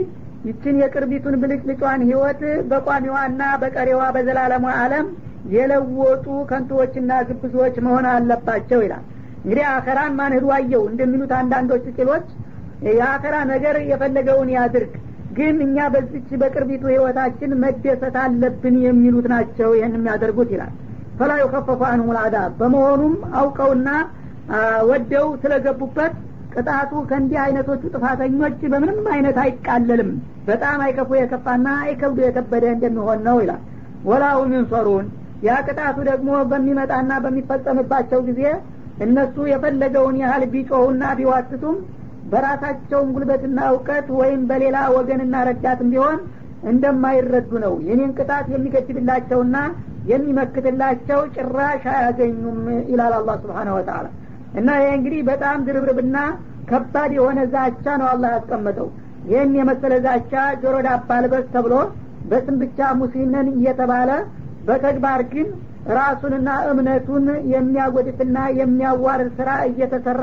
[0.49, 5.07] ይችን የቅርቢቱን ብልጭልጯን ህይወት በቋሚዋና በቀሪዋ በዘላለሙ አለም
[5.55, 9.05] የለወጡ ከንቶዎችና ግብዞች መሆን አለባቸው ይላል።
[9.39, 12.27] እንግዲህ አኸራን ማን ህዱ አየው እንደሚሉት አንዳንዶች ቂሎች
[12.91, 14.93] የአኸራ ነገር የፈለገውን ያድርግ
[15.37, 20.73] ግን እኛ በዚች በቅርቢቱ ህይወታችን መደሰት አለብን የሚሉት ናቸው ይህን የሚያደርጉት ይላል።
[21.19, 22.13] ፈላ ዩከፈፉ አንሁም
[22.61, 23.89] በመሆኑም አውቀውና
[24.89, 26.15] ወደው ስለገቡበት
[26.55, 30.11] ቅጣቱ ከእንዲህ አይነቶቹ ጥፋተኞች በምንም አይነት አይቃለልም።
[30.49, 33.63] በጣም አይከፉ የከፋና አይከብዱ የከበደ እንደሚሆን ነው ይላል።
[34.09, 35.07] ወላሁም ዩንሰሩን
[35.47, 38.43] ያ ቅጣቱ ደግሞ በሚመጣና በሚፈጸምባቸው ጊዜ
[39.05, 41.77] እነሱ የፈለገውን ያህል ቢጮሁና ቢዋትቱም
[42.33, 46.19] በራሳቸውም ጉልበትና እውቀት ወይም በሌላ ወገንና ረዳትም ቢሆን
[46.71, 49.57] እንደማይረዱ ነው። የኔን ቅጣት የሚገድብላቸውና
[50.13, 54.07] የሚመክትላቸው ጭራሽ አያገኙም ይላል አላህ ስብሓነ ወተላ
[54.55, 56.17] እና ይህ እንግዲህ በጣም ድርብርብና
[56.71, 58.89] ከባድ የሆነ ዛቻ ነው አላህ ያስቀመጠው።
[59.31, 61.75] ይህን የመሰለ ዛቻ ጆሮ ዳባ ልበስ ተብሎ
[62.31, 64.11] በስም ብቻ ሙስሊምነን እየተባለ
[64.69, 65.49] በተግባር ግን
[65.97, 70.23] ራሱንና እምነቱን የሚያጎድፍና የሚያዋርድ ስራ እየተሰራ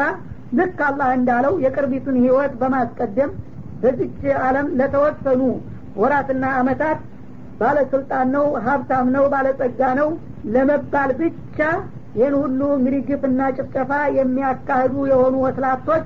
[0.59, 3.31] ልክ አላህ እንዳለው የቅርቢቱን ህይወት በማስቀደም
[3.83, 4.17] በዚች
[4.47, 5.41] አለም ለተወሰኑ
[6.01, 6.99] ወራትና አመታት
[7.61, 10.09] ባለስልጣን ነው ሀብታም ነው ባለጸጋ ነው
[10.53, 11.59] ለመባል ብቻ
[12.18, 16.04] ይህን ሁሉ እንግዲህ ግፍና ጭፍጨፋ የሚያካሂዱ የሆኑ ወስላቶች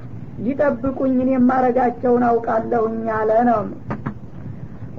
[0.48, 3.62] ይጠብቁኝን የማረጋቸውን አውቃለሁኝ አለ ነው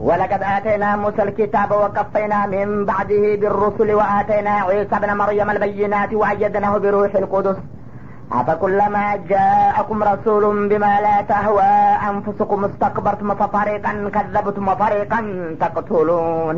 [0.08, 7.12] ولقد آتينا موسى الكتاب وقفينا من بعده بالرسل وآتينا عيسى ابن مريم البينات وأيدناه بروح
[7.16, 7.58] القدس
[8.32, 11.74] أفكلما جاءكم رسول بما لا تهوى
[12.10, 15.20] أنفسكم استكبرتم ففريقا كذبتم وفريقا
[15.62, 16.56] تقتلون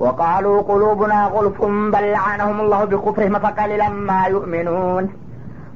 [0.00, 5.10] وقالوا قلوبنا غلف بل لعنهم الله بكفرهم فقليلا ما يؤمنون؟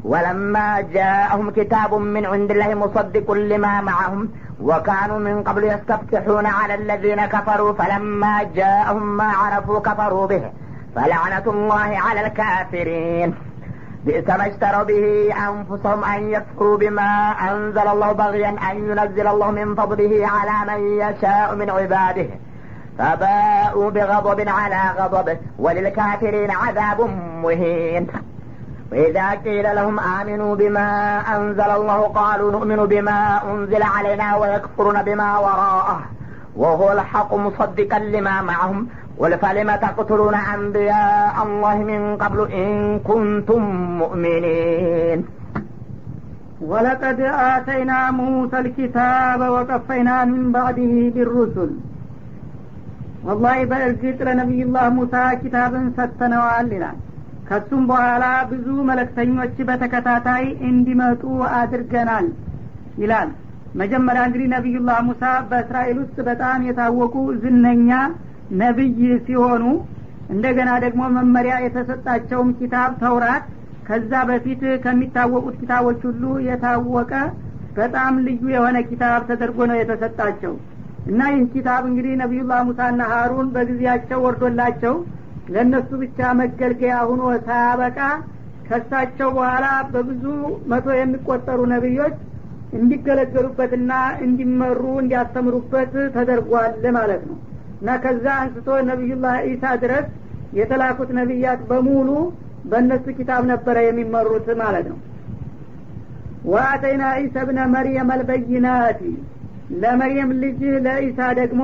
[0.05, 4.29] ولما جاءهم كتاب من عند الله مصدق لما معهم
[4.61, 10.43] وكانوا من قبل يستفتحون على الذين كفروا فلما جاءهم ما عرفوا كفروا به
[10.95, 13.35] فلعنة الله على الكافرين.
[14.05, 17.11] بئس ما اشتروا به أنفسهم أن يكفروا بما
[17.51, 22.29] أنزل الله بغيا أن ينزل الله من فضله على من يشاء من عباده.
[22.99, 27.11] فباءوا بغضب على غضب وللكافرين عذاب
[27.43, 28.07] مهين.
[28.93, 36.01] وإذا قيل لهم آمنوا بما أنزل الله قالوا نؤمن بما أنزل علينا ويكفرون بما وراءه.
[36.57, 38.89] وهو الحق مصدقا لما معهم.
[39.19, 43.63] قل فلم تقتلون أنبياء الله من قبل إن كنتم
[43.99, 45.25] مؤمنين؟
[46.61, 51.71] ولقد آتينا موسى الكتاب وقفينا من بعده بالرسل.
[53.23, 56.97] ወላሂ በእርግጥ ለነቢዩላህ ሙሳ ኪታብን ሰጥተነዋል ይላል።
[57.49, 61.23] ከሱም በኋላ ብዙ መለክተኞች በተከታታይ እንዲመጡ
[61.59, 62.27] አድርገናል
[63.03, 63.31] ይላል።
[63.81, 67.91] መጀመሪያ እንግዲህ ነቢዩላህ ሙሳ በእስራኤል ውስጥ በጣም የታወቁ ዝነኛ
[68.63, 69.65] ነቢይ ሲሆኑ
[70.33, 73.45] እንደገና ደግሞ መመሪያ የተሰጣቸውም ኪታብ ተውራት
[73.89, 77.13] ከዛ በፊት ከሚታወቁት ኪታቦች ሁሉ የታወቀ
[77.77, 80.55] በጣም ልዩ የሆነ ኪታብ ተደርጎ ነው የተሰጣቸው
[81.07, 84.95] እና ይህ ኪታብ እንግዲህ ነቢዩላህ ሙሳና ሀሩን በጊዜያቸው ወርዶላቸው
[85.55, 87.99] ለእነሱ ብቻ መገልገያ ሁኖ ሳያበቃ
[88.69, 90.25] ከሳቸው በኋላ በብዙ
[90.71, 92.15] መቶ የሚቆጠሩ ነቢዮች
[92.79, 93.93] እንዲገለገሉበትና
[94.27, 97.39] እንዲመሩ እንዲያስተምሩበት ተደርጓል ማለት ነው።
[97.81, 100.07] እና ከዛ አንስቶ ነቢዩላህ ኢሳ ድረስ
[100.59, 102.09] የተላኩት ነቢያት በሙሉ
[102.71, 104.99] በእነሱ ኪታብ ነበረ የሚመሩት ማለት ነው።
[106.53, 109.01] ወአተይና ኢሳ ብነ መርየም አልበይናት
[109.83, 111.63] ለመርየም ልጅ ለኢሳ ደግሞ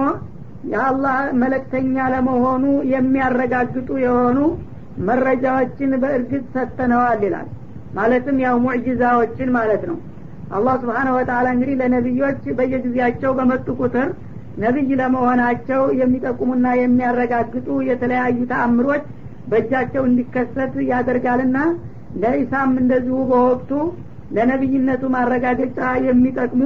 [0.71, 4.39] የአላህ መለክተኛ ለመሆኑ የሚያረጋግጡ የሆኑ
[5.09, 7.49] መረጃዎችን በእርግጥ ሰጥተነዋል ይላል።
[7.99, 9.99] ማለትም ያው ሙዕጂዛዎችን ማለት ነው።
[10.57, 14.09] አላህ ስብሓነ ወተላ እንግዲህ ለነቢዮች በየጊዜያቸው በመጡ ቁጥር
[14.59, 19.05] ነቢይ ለመሆናቸው የሚጠቁሙና የሚያረጋግጡ የተለያዩ ተአምሮች
[19.51, 21.59] በእጃቸው እንዲከሰት ያደርጋልና
[22.23, 23.71] ለኢሳም እንደዚሁ በወቅቱ
[24.37, 26.63] ለነቢይነቱ ማረጋገጫ የሚጠቅሙ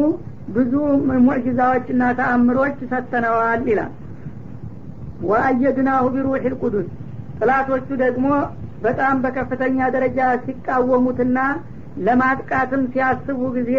[0.48, 0.72] ብዙ
[1.20, 3.92] ሙዕጅዛዎችና ተአምሮች ሰጥተነዋል ይላል።
[5.28, 6.88] ወአየድናሁ ቢሩሕ ልቁዱስ።
[7.38, 8.26] ጥላቶቹ ደግሞ
[8.82, 11.38] በጣም በከፍተኛ ደረጃ ሲቃወሙትና
[12.06, 13.72] ለማጥቃትም ሲያስቡ ጊዜ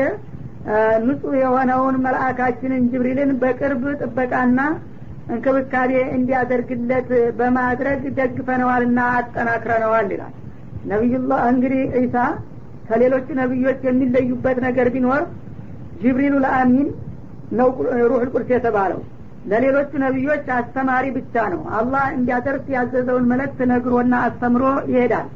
[1.06, 4.60] ንጹህ የሆነውን መልአካችንን ጅብሪልን በቅርብ ጥበቃና
[5.30, 10.34] እንክብካቤ እንዲያደርግለት በማድረግ ደግፈነዋልና አጠናክረነዋል ይላል።
[10.91, 12.15] ነቢዩላህ እንግዲህ ዒሳ
[12.88, 15.21] ከሌሎቹ ነቢዮች የሚለዩበት ነገር ቢኖር
[16.01, 16.88] ጅብሪሉ ለአሚን
[17.58, 17.67] ነው
[18.12, 19.01] ሩህ ቁርስ የተባለው።
[19.45, 25.27] ለሌሎቹ ነቢዮች አስተማሪ ብቻ ነው። አላህ እንዲያደርስ ያዘዘውን መልእክት ነግሮና አስተምሮ ይሄዳል።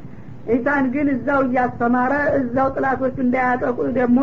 [0.50, 4.20] ዒሳን ግን እዛው እያስተማረ እዛው ጥላቶቹ እንዳያጠቁ ደግሞ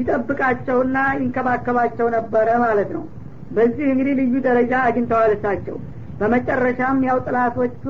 [0.00, 3.04] ይጠብቃቸውና ይንከባከባቸው ነበረ ማለት ነው።
[3.50, 5.76] በዚህ እንግዲህ ልዩ ደረጃ አግኝተዋል እሳቸው።
[6.20, 7.84] በመጨረሻም ያው ጥላቶቹ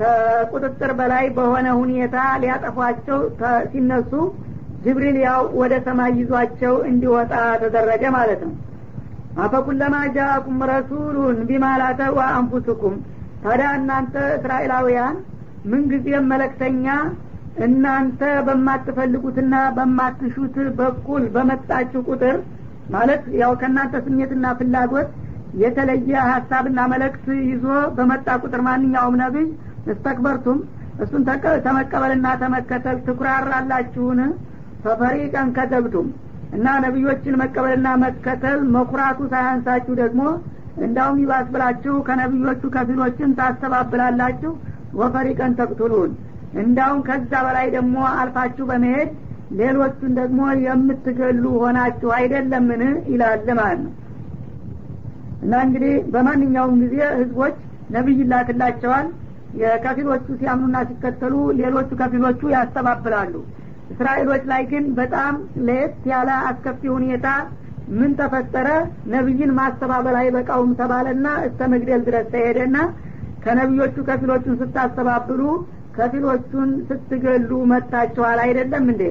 [0.00, 3.18] ከቁጥጥር በላይ በሆነ ሁኔታ ሊያጠፏቸው
[3.72, 4.12] ሲነሱ
[4.86, 8.54] ጅብሪል ያው ወደ ሰማይ ይዟቸው እንዲወጣ ተደረገ ማለት ነው።
[9.44, 12.94] አፈኩለማ ጃአኩም ረሱሉን ቢማላተዋ አንፉስኩም
[13.42, 15.16] ታዲያ እናንተ እስራኤላውያን
[15.70, 16.86] ምንጊዜም መለክተኛ
[17.66, 22.36] እናንተ በማትፈልጉትና በማትሹት በኩል በመጣችሁ ቁጥር
[22.94, 25.08] ማለት ያው ከእናንተ ስሜትና ፍላጎት
[25.62, 27.64] የተለየ ሀሳብና መለክት ይዞ
[27.96, 29.46] በመጣ ቁጥር ማንኛውም ነቢይ
[29.92, 30.58] እስተክበርቱም
[31.04, 31.22] እሱን
[31.66, 34.20] ተመቀበልና ተመከተል ትኩራራላችሁን
[34.86, 36.08] ፈፈሪቀን ከዘብቱም
[36.56, 40.22] እና ነቢዮችን መቀበልና መከተል መኩራቱ ሳያንሳችሁ ደግሞ
[40.78, 44.52] እንዳውም ይባስ ብላችሁ ከነቢዮቹ ከፊሎችን ታስተባብላላችሁ።
[45.00, 46.10] ወፈሪቀን ተቅቱሉን
[46.62, 49.08] እንዳውም ከዛ በላይ ደግሞ አልፋችሁ በመሄድ
[49.58, 52.82] ሌሎቹን ደግሞ የምትገሉ ሆናችሁ አይደለምን?
[53.10, 53.92] ይላል ማለት ነው።
[55.44, 57.56] እና እንግዲህ በማንኛውም ጊዜ ህዝቦች
[57.90, 59.08] ነቢይ ይላክላቸዋል።
[59.60, 63.34] የከፊሎቹ ሲያምኑና ሲከተሉ ሌሎቹ ከፊሎቹ ያስተባብላሉ
[63.92, 65.34] እስራኤሎች ላይ ግን በጣም
[65.66, 67.26] ለየት ያለ አስከፊ ሁኔታ
[67.96, 68.68] ምን ተፈጠረ?
[69.12, 72.76] ነቢይን ማስተባበል አይበቃውም ተባለና እስተ መግደል ድረስ ተሄደና
[73.44, 75.42] ከነቢዮቹ ከፊሎቹን ስታስተባብሉ
[75.96, 79.02] ከፊሎቹን ስትገሉ መጥታችኋል አይደለም እንዴ?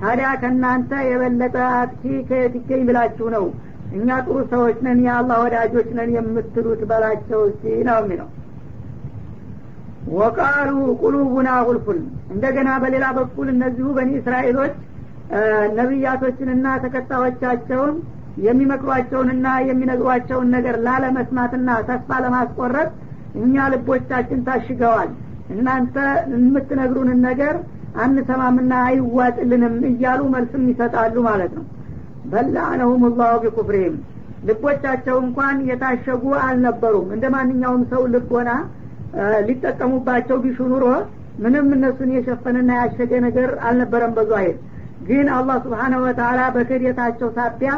[0.00, 3.44] ታዲያ ከእናንተ የበለጠ አጥቂ ከየት ይገኝ ብላችሁ ነው?
[3.98, 8.28] እኛ ጥሩ ሰዎች ነን የአላህ ወዳጆች ነን የምትሉት በላቸው እስቲ ነው የሚለው
[10.16, 11.98] ወቃሉ ቁሉቡና ጉልፉል
[12.34, 14.74] እንደገና በሌላ በኩል እነዚሁ በኒ እስራኤሎች
[15.78, 17.94] ነቢያቶችንና ተከታዮቻቸውን
[18.44, 22.88] የሚመክሯቸውንና የሚነግሯቸውን ነገር ላለመስማትና ተስፋ ለማስቆረጥ
[23.40, 25.10] እኛ ልቦቻችን ታሽገዋል።
[25.54, 25.96] እናንተ
[26.32, 27.54] የምትነግሩንን ነገር
[28.02, 31.64] አንሰማምና አይዋጥልንም እያሉ መልስም ይሰጣሉ ማለት ነው።
[32.32, 33.96] በላአነሁም ላሁ ቢኩፍሪህም።
[34.48, 38.50] ልቦቻቸው እንኳን የታሸጉ አልነበሩም። እንደ ማንኛውም ሰው ልቦና
[39.48, 40.84] ሊጠቀሙባቸው ቢሹ ኑሮ
[41.42, 44.56] ምንም እነሱን የሸፈነና ያሸገ ነገር አልነበረም በዛሄር
[45.08, 47.70] ግን አላህ ስብሓነሁ ወተላ በክህደታቸው ሳቢያ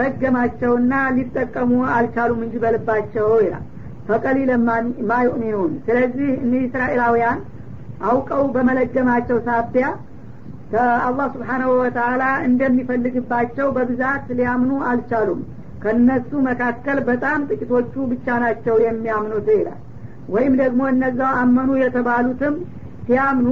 [0.00, 3.64] ረገማቸውና ሊጠቀሙ አልቻሉም እንጂ በልባቸው ይላል።
[4.08, 4.50] ፈቀሊለ
[5.08, 5.16] ማ
[5.86, 7.40] ስለዚህ እኒህ እስራኤላውያን
[8.06, 9.86] አውቀው በመለገማቸው ሳቢያ
[10.72, 15.40] ከአላህ ስብሓናሁ ወተላ እንደሚፈልግባቸው በብዛት ሊያምኑ አልቻሉም።
[15.82, 19.80] ከነሱ መካከል በጣም ጥቂቶቹ ብቻ ናቸው የሚያምኑት ይላል
[20.28, 22.54] ወይም ደግሞ እነዛው አመኑ የተባሉትም
[23.06, 23.48] ሲያምኑ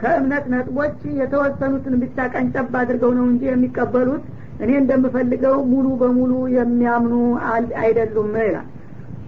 [0.00, 4.24] ከእምነት ነጥቦች የተወሰኑትን ብቻ ቀንጨብ አድርገው ነው እንጂ የሚቀበሉት።
[4.62, 7.14] እኔ እንደምፈልገው ሙሉ በሙሉ የሚያምኑ
[7.82, 8.66] አይደሉም ይላል።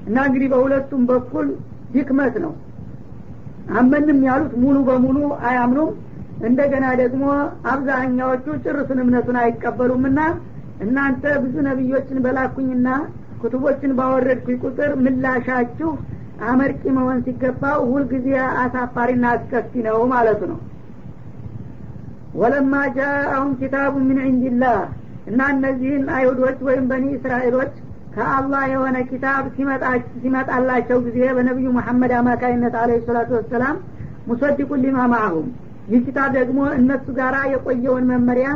[0.08, 1.48] እና እንግዲህ በሁለቱም በኩል
[1.94, 2.52] ድክመት ነው።
[3.78, 5.90] አመንም ያሉት ሙሉ በሙሉ አያምኑም።
[6.48, 7.24] እንደገና ደግሞ
[7.72, 10.20] አብዛኛዎቹ ጭርስን እምነቱን አይቀበሉምና
[10.84, 12.88] እናንተ ብዙ ነቢዮችን በላኩኝና
[13.42, 15.90] ኩቱቦችን ባወረድኩኝ ቁጥር ምላሻችሁ
[16.48, 18.28] አመርቂ መሆን ሲገባው ሁልጊዜ
[18.62, 20.58] አሳፋሪና አስከፊ ነው ማለቱ ነው።
[22.40, 24.80] ወለማ ጃአሁም ኪታቡ ምን ዕንድላህ
[25.30, 27.72] እና እነዚህን አይሁዶች ወይም በኒ እስራኤሎች
[28.14, 29.42] ከአላህ የሆነ ኪታብ
[30.22, 33.76] ሲመጣላቸው ጊዜ በነቢዩ መሐመድ አማካይነት አለ ሰላቱ ወሰላም
[34.28, 35.48] ሙሰዲቁ ሊማ ማአሁም።
[35.90, 38.48] ይህ ኪታብ ደግሞ እነሱ ጋር የቆየውን መመሪያ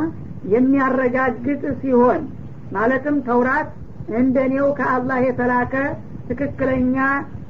[0.55, 2.21] የሚያረጋግጥ ሲሆን
[2.75, 3.69] ማለትም ተውራት
[4.17, 5.73] እንደኔው ከአላህ የተላከ
[6.29, 6.97] ትክክለኛ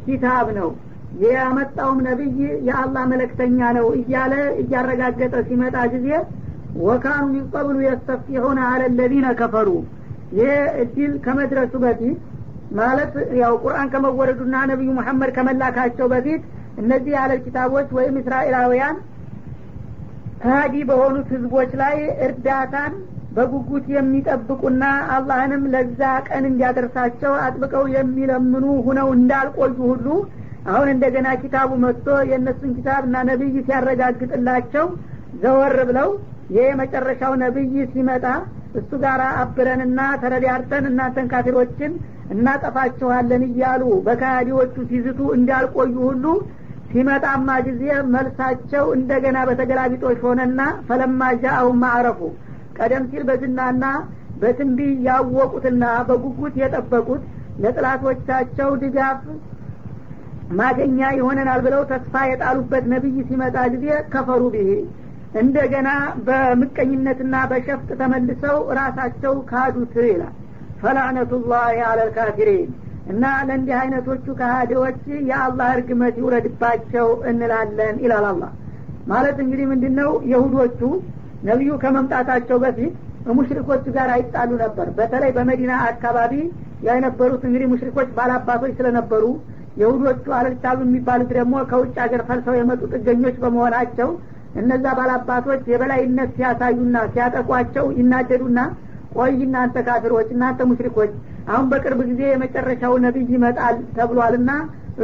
[0.05, 0.69] ኪታብ ነው።
[1.25, 2.37] ያመጣውም ነቢይ
[2.67, 6.07] የአላህ መለክተኛ ነው እያለ እያረጋገጠ ሲመጣ ጊዜ
[6.81, 7.77] ወካኑ ሚን ቀብሉ
[8.65, 9.69] አለ ለዚነ ከፈሩ።
[10.37, 12.17] ይህ እድል ከመድረሱ በፊት
[12.77, 16.43] ማለት ያው ቁርአን ከመወረዱና ነቢዩ መሐመድ ከመላካቸው በፊት
[16.81, 18.97] እነዚህ ያለ ኪታቦች ወይም እስራኤላውያን
[20.41, 22.93] ከሃዲ በሆኑት ህዝቦች ላይ እርዳታን
[23.35, 24.83] በጉጉት የሚጠብቁና
[25.15, 30.07] አላህንም ለዛ ቀን እንዲያደርሳቸው አጥብቀው የሚለምኑ ሁነው እንዳልቆዩ ሁሉ
[30.71, 34.85] አሁን እንደገና ኪታቡ መጥቶ የእነሱን ኪታብ እና ነቢይ ሲያረጋግጥላቸው
[35.43, 36.09] ዘወር ብለው
[36.53, 38.25] ይህ የመጨረሻው ነቢይ ሲመጣ
[38.79, 41.91] እሱ ጋር አብረንና ተረዳርተን እናንተን ካፊሮችን
[42.35, 46.25] እናጠፋችኋለን እያሉ በካዲዎቹ ሲዝቱ እንዳልቆዩ ሁሉ
[46.91, 52.19] ሲመጣማ ጊዜ መልሳቸው እንደገና በተገላቢጦሽ ሆነና ፈለማ ጃአሁም ማዕረፉ
[52.77, 53.83] ቀደም ሲል በዝናና
[54.41, 57.23] በትንቢ ያወቁትና በጉጉት የጠበቁት
[57.63, 59.19] ለጥላቶቻቸው ድጋፍ
[60.57, 64.69] ማገኛ ይሆነናል ብለው ተስፋ የጣሉበት ነቢይ ሲመጣ ጊዜ ከፈሩ ብሄ
[65.41, 65.89] እንደገና
[66.27, 70.33] በምቀኝነትና በሸፍጥ ተመልሰው ራሳቸው ካዱት ይላል።
[70.81, 72.69] ፈላነቱላህ አለልካፊሪን
[73.11, 78.51] እና ለእንዲህ አይነቶቹ ከሃዲዎች የአላህ እርግመት ይውረድባቸው እንላለን ይላል አላህ።
[79.07, 80.79] ማለት እንግዲህ ምንድን ነው የሁዶቹ
[81.45, 82.93] ነቢዩ ከመምጣታቸው በፊት
[83.35, 86.33] ሙሽሪኮቹ ጋር አይጣሉ ነበር። በተለይ በመዲና አካባቢ
[86.87, 89.23] የነበሩት እንግዲህ ሙሽሪኮች ባላባቶች ስለነበሩ
[89.81, 94.09] የሁዶቹ አለልታሉ የሚባሉት ደግሞ ከውጭ ሀገር ፈልሰው የመጡ ጥገኞች በመሆናቸው
[94.61, 98.59] እነዛ ባላባቶች የበላይነት ሲያሳዩና ሲያጠቋቸው ይናደዱና
[99.15, 101.11] ቆይ እናንተ ካፊሮች እናንተ ሙሽሪኮች
[101.49, 104.51] አሁን በቅርብ ጊዜ የመጨረሻው ነቢይ ይመጣል ተብሏልና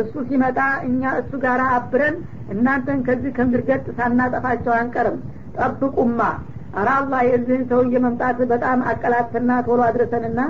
[0.01, 2.15] እሱ ሲመጣ እኛ እሱ ጋር አብረን
[2.53, 5.17] እናንተን ከዚህ ከምድር ገጽ ሳናጠፋቸው አንቀርም
[5.57, 6.19] ጠብቁማ።
[6.73, 10.41] አረ አላህ የዚህን ሰውዬ መምጣት በጣም አቀላጥፈና ቶሎ አድረሰንና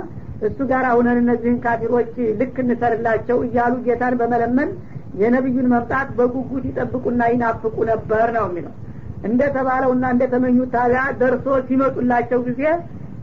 [0.48, 2.10] እሱ ጋር አሁነን እነዚህን ካፊሮች
[2.40, 4.70] ልክ እንሰርላቸው እያሉ ጌታን በመለመን
[5.20, 8.74] የነቢዩን መምጣት በጉጉት ይጠብቁና ይናፍቁ ነበር ነው የሚለው።
[9.28, 12.62] እንደ ተባለውና እንደ ተመኙት ታዲያ ደርሶ ሲመጡላቸው ጊዜ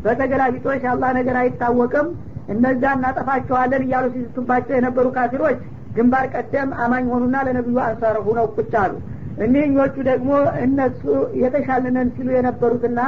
[0.03, 2.07] በተገላቢጦሽ አላህ ነገር አይታወቅም
[2.53, 5.57] እነዛ እናጠፋቸዋለን እያሉ ሲስቱባቸው የነበሩ ካፊሮች
[5.95, 8.93] ግንባር ቀደም አማኝ ሆኑና ለነቢዩ አንሳር ሁነው ቁጭ አሉ
[9.39, 10.29] እኒህኞቹ ደግሞ
[10.63, 11.01] እነሱ
[11.41, 12.99] የተሻልነን ሲሉ የነበሩትና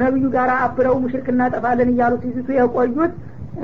[0.00, 3.12] ነቢዩ ጋር አብረው ሙሽርክ እናጠፋለን እያሉ ሲስቱ የቆዩት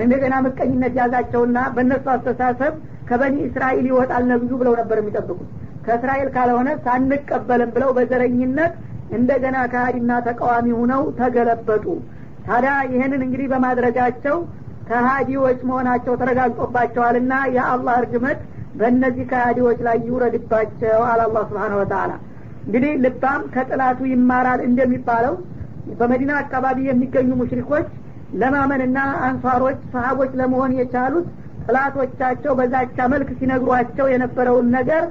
[0.02, 2.74] እንደገና ምቀኝነት ያዛቸውና በእነሱ አስተሳሰብ
[3.08, 5.48] ከበኒ እስራኤል ይወጣል ነቢዩ ብለው ነበር የሚጠብቁት።
[5.86, 8.74] ከእስራኤል ካልሆነ ሳንቀበልም ብለው በዘረኝነት
[9.16, 11.84] እንደገና ከሀዲና ተቃዋሚ ሁነው ተገለበጡ።
[12.46, 14.38] ታዲያ ይህንን እንግዲህ በማድረጋቸው
[14.88, 18.40] ከሀዲዎች መሆናቸው ተረጋግጦባቸዋልና የአላህ እርግመት
[18.74, 22.12] በእነዚህ ከሃዲዎች ላይ ይውረድባቸው አለ አላህ ስብሓን ወተላ
[22.66, 25.34] እንግዲህ ልባም ከጥላቱ ይማራል እንደሚባለው
[25.98, 27.88] በመዲና አካባቢ የሚገኙ ሙሽሪኮች
[28.42, 31.26] ለማመንና አንሷሮች ሰሀቦች ለመሆን የቻሉት
[31.66, 35.04] ጥላቶቻቸው በዛቻ መልክ ሲነግሯቸው የነበረውን ነገር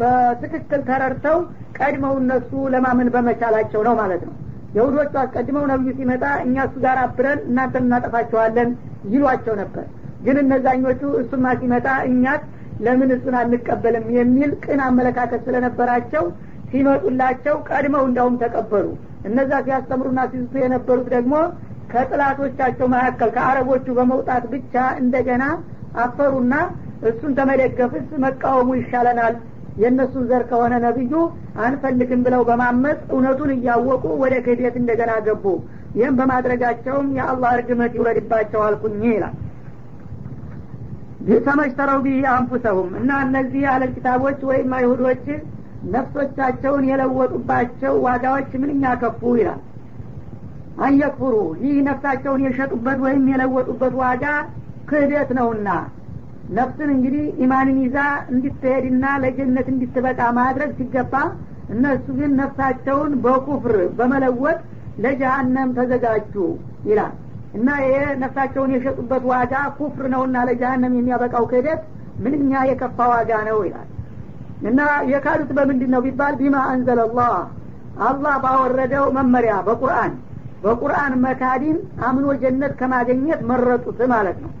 [0.00, 1.38] በትክክል ተረድተው
[1.78, 4.34] ቀድመው እነሱ ለማመን በመቻላቸው ነው ማለት ነው።
[4.76, 8.70] የሁዶቹ አስቀድመው ነብዩ ሲመጣ እኛ እሱ ጋር አብረን እናንተን እናጠፋቸዋለን
[9.12, 9.86] ይሏቸው ነበር
[10.24, 12.42] ግን እነዛኞቹ እሱማ ሲመጣ እኛት
[12.84, 16.24] ለምን እሱን አንቀበልም የሚል ቅን አመለካከት ስለነበራቸው
[16.70, 18.86] ሲመጡላቸው ቀድመው እንዳውም ተቀበሉ።
[19.28, 21.34] እነዛ ሲያስተምሩና ሲዝቱ የነበሩት ደግሞ
[21.92, 25.44] ከጥላቶቻቸው መካከል ከአረቦቹ በመውጣት ብቻ እንደገና
[26.04, 26.54] አፈሩና
[27.08, 29.34] እሱን ተመደገፍስ መቃወሙ ይሻለናል
[29.80, 31.12] የእነሱን ዘር ከሆነ ነብዩ
[31.64, 35.44] አንፈልግም ብለው በማመፅ እውነቱን እያወቁ ወደ ክህደት እንደገና ገቡ።
[35.96, 39.34] ይህም በማድረጋቸውም የአላህ እርግመት ይውረድባቸው አልኩኝ ይላል
[41.46, 45.24] ተመሽተረው ቢህ አንፉሰሁም እና እነዚህ አለል ኪታቦች ወይም አይሁዶች
[45.94, 49.60] ነፍሶቻቸውን የለወጡባቸው ዋጋዎች ምንኛ ከፉ ይላል።
[50.84, 54.24] አንየክፍሩ ይህ ነፍሳቸውን የሸጡበት ወይም የለወጡበት ዋጋ
[54.90, 55.68] ክህደት ነውና
[56.56, 57.98] ነፍስን እንግዲህ ኢማንን ይዛ
[58.32, 61.14] እንድትሄድና ለጀነት እንድትበቃ ማድረግ ሲገባ
[61.74, 64.58] እነሱ ግን ነፍሳቸውን በኩፍር በመለወጥ
[65.04, 66.34] ለጀሀነም ተዘጋጁ
[66.88, 67.14] ይላል
[67.52, 71.80] እና ይሄ ነፍሳቸውን የሸጡበት ዋጋ ኩፍር ነውና ለጀሀነም የሚያበቃው ክህደት
[72.24, 73.88] ምንኛ የከፋ ዋጋ ነው ይላል።
[74.68, 77.32] እና የካዱት በምንድን ነው ቢባል ቢማ አንዘለላህ
[78.08, 80.12] አላህ ባወረደው መመሪያ በቁርአን
[80.64, 84.52] በቁርአን መካዲን አምኖ ጀነት ከማገኘት መረጡት ማለት ነው።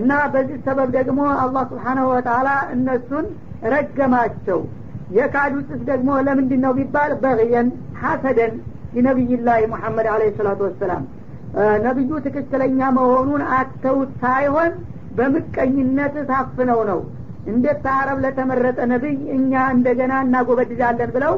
[0.00, 3.26] እና በዚህ ሰበብ ደግሞ አላህ ስብሓናሁ ወተላ እነሱን
[3.72, 4.60] ረገማቸው።
[5.16, 7.68] የካዱትስ ደግሞ ለምንድን ነው ቢባል በግየን
[8.02, 8.52] ሐሰደን
[8.94, 11.02] ሊነቢይላህ ሙሐመድ አለ ሰላቱ ወሰላም
[11.84, 14.70] ነቢዩ ትክክለኛ መሆኑን አተውት ሳይሆን
[15.16, 17.00] በምቀኝነት ታፍነው ነው።
[17.46, 21.34] እንዴት ከአረብ ለተመረጠ ነቢይ እኛ እንደገና እናጎበድዳለን ብለው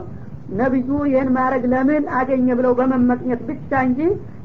[0.59, 4.01] ነቢዩ ይህን ማድረግ ለምን አገኘ ብለው በመመቅኘት ብቻ እንጂ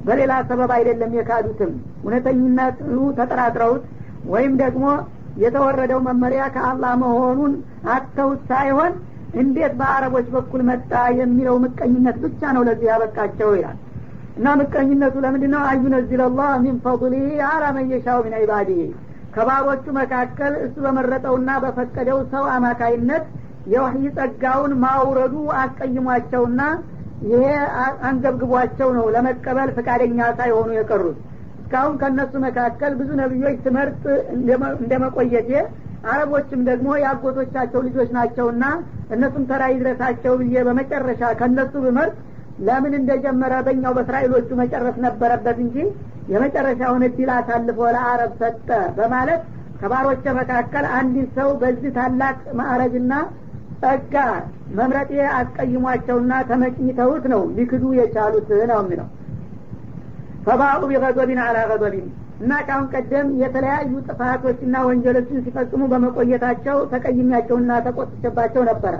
[0.05, 1.71] በሌላ ሰበብ አይደለም የካዱትም።
[2.03, 2.79] እውነተኝነቱ
[3.17, 3.83] ተጠራጥረውት
[4.33, 4.85] ወይም ደግሞ
[5.43, 7.53] የተወረደው መመሪያ ከአላህ መሆኑን
[7.95, 8.93] አተውት ሳይሆን
[9.41, 13.77] እንዴት በአረቦች በኩል መጣ የሚለው ምቀኝነት ብቻ ነው ለዚህ ያበቃቸው ይላል
[14.37, 18.35] እና ምቀኝነቱ ለምንድን ነው አዩነዚል ላህ ሚን ፈضሊህ አላ መየሻው ሚን
[19.33, 23.25] ከባሮቹ መካከል እሱ በመረጠውና በፈቀደው ሰው አማካይነት
[23.71, 26.61] የወህይ ጸጋውን ማውረዱ አስቀይሟቸውና
[27.25, 27.43] ይሄ
[28.09, 31.17] አንገብግቧቸው ነው ለመቀበል ፈቃደኛ ሳይሆኑ የቀሩት።
[31.61, 34.03] እስካሁን ከእነሱ መካከል ብዙ ነቢዮች ትምህርት
[34.77, 35.51] እንደ መቆየቴ
[36.11, 38.65] አረቦችም ደግሞ የአጎቶቻቸው ልጆች ናቸውና
[39.15, 42.15] እነሱም ተራ ይድረሳቸው ብዬ በመጨረሻ ከእነሱ ብመርጥ
[42.67, 45.75] ለምን እንደጀመረ በእኛው በእስራኤሎቹ መጨረስ ነበረበት እንጂ
[46.33, 49.41] የመጨረሻውን እድል አሳልፎ ለአረብ ሰጠ በማለት
[49.81, 53.13] ከባሮች መካከል አንድን ሰው በዚህ ታላቅ ማዕረግና
[53.83, 54.15] ጸጋ
[54.77, 59.07] መምረጤ አስቀይሟቸውና ተመጭኝተውት ነው ሊክዱ የቻሉት ነው የሚለው።
[60.45, 62.07] ፈባኡ ቢገዶቢን አላ ገዶቢን
[62.41, 68.93] እና ካሁን ቀደም የተለያዩ ጥፋቶችና ወንጀሎችን ሲፈጽሙ በመቆየታቸው ተቀይሚያቸውና ተቆጥቸባቸው ነበረ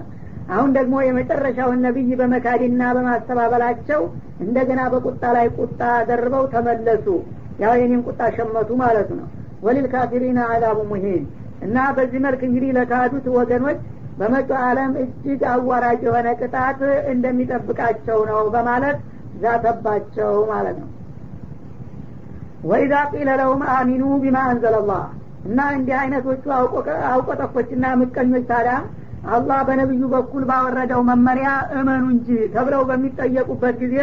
[0.50, 4.02] አሁን ደግሞ የመጨረሻውን ነቢይ በመካድና በማስተባበላቸው
[4.44, 5.80] እንደገና በቁጣ ላይ ቁጣ
[6.10, 7.06] ደርበው ተመለሱ።
[7.60, 9.28] ያው የኔን ቁጣ ሸመቱ ማለት ነው።
[9.66, 11.24] ወሊልካፊሪና አዛቡ ሙሂን
[11.66, 13.80] እና በዚህ መልክ እንግዲህ ለካዱት ወገኖች
[14.20, 16.80] በመጪው ዓለም እጅግ አዋራጅ የሆነ ቅጣት
[17.14, 18.98] እንደሚጠብቃቸው ነው በማለት
[19.44, 20.90] ዛተባቸው ማለት ነው።
[22.70, 25.04] ወኢዛ ቂለ ለሁም አሚኑ ቢማ አንዘለላህ
[25.46, 26.46] እና እንዲህ አይነቶቹ
[27.12, 28.74] አውቆጠፎችና ምቀኞች ታዲያ
[29.30, 31.50] አላህ በነቢዩ በኩል ባወረደው መመሪያ
[31.80, 33.98] እመኑ እንጂ ተብለው በሚጠየቁበት ጊዜ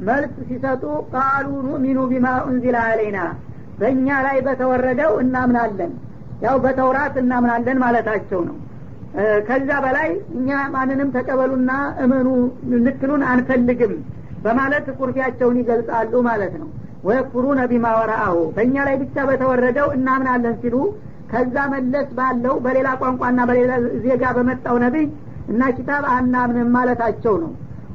[0.00, 0.82] መልስ ሲሰጡ
[1.14, 3.18] ቃሉ ኑእሚኑ ቢማ ኡንዚላ አለይና
[3.80, 5.92] በእኛ ላይ በተወረደው እናምናለን።
[6.44, 8.56] ያው በተውራት እናምናለን ማለታቸው ነው።
[9.48, 11.72] ከዛ በላይ እኛ ማንንም ተቀበሉና
[12.04, 12.28] እመኑ
[12.84, 13.92] ልትሉን አንፈልግም
[14.44, 16.68] በማለት ቁርፊያቸውን ይገልጻሉ ማለት ነው።
[17.04, 20.76] ወየክፍሩነ ቢማ ወረአሁ በእኛ ላይ ብቻ በተወረደው እናምናለን ሲሉ
[21.32, 23.72] ከዛ መለስ ባለው በሌላ ቋንቋና በሌላ
[24.04, 25.06] ዜጋ በመጣው ነቢይ
[25.52, 27.52] እና ኪታብ አናምንም ማለታቸው ነው።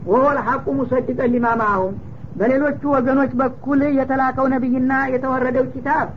[0.09, 1.93] ወሆል ሐቁ ሙሰድቀን ሊማማሁም።
[2.39, 6.07] በሌሎቹ ወገኖች በኩል የተላከው ነቢይና የተወረደው ኪታብ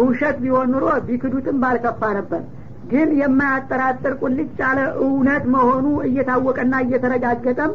[0.00, 2.42] ውሸት ቢሆን ኑሮ ቢክዱትም ባልከፋ ነበር።
[2.90, 7.72] ግን የማያጠራጥር ቁልጭ ያለ እውነት መሆኑ እየታወቀና እየተረጋገጠም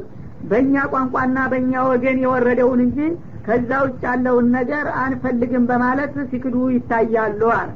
[0.49, 2.99] በእኛ ቋንቋና በእኛ ወገን የወረደውን እንጂ
[3.45, 7.69] ከዛ ውጭ ያለውን ነገር አንፈልግም በማለት ሲክዱ ይታያሉ አለ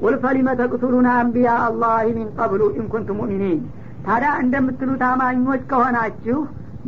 [0.00, 3.60] قل فلم تقتلون أنبياء الله من قبل إن كنتم مؤمنين።
[4.06, 6.38] ታዲያ እንደምትሉት አማኞች ከሆናችሁ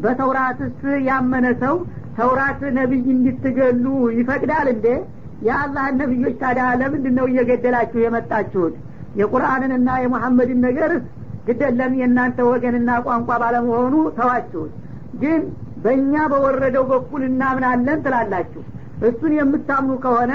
[0.03, 1.77] በተውራትስ ያመነ ሰው
[2.17, 3.85] ተውራት ነቢይ እንድትገሉ
[4.19, 4.87] ይፈቅዳል እንዴ?
[5.47, 8.75] የአላህን ነቢዮች ታዲያ ለምንድን ነው እየገደላችሁ የመጣችሁት?
[9.21, 10.93] የቁርአንንና የሙሐመድን ነገር
[11.49, 14.73] ግደለም የእናንተ ወገንና ቋንቋ ባለመሆኑ ተዋችሁት።
[15.23, 15.43] ግን
[15.85, 18.63] በእኛ በወረደው በኩል እናምናለን ትላላችሁ።
[19.09, 20.33] እሱን የምታምኑ ከሆነ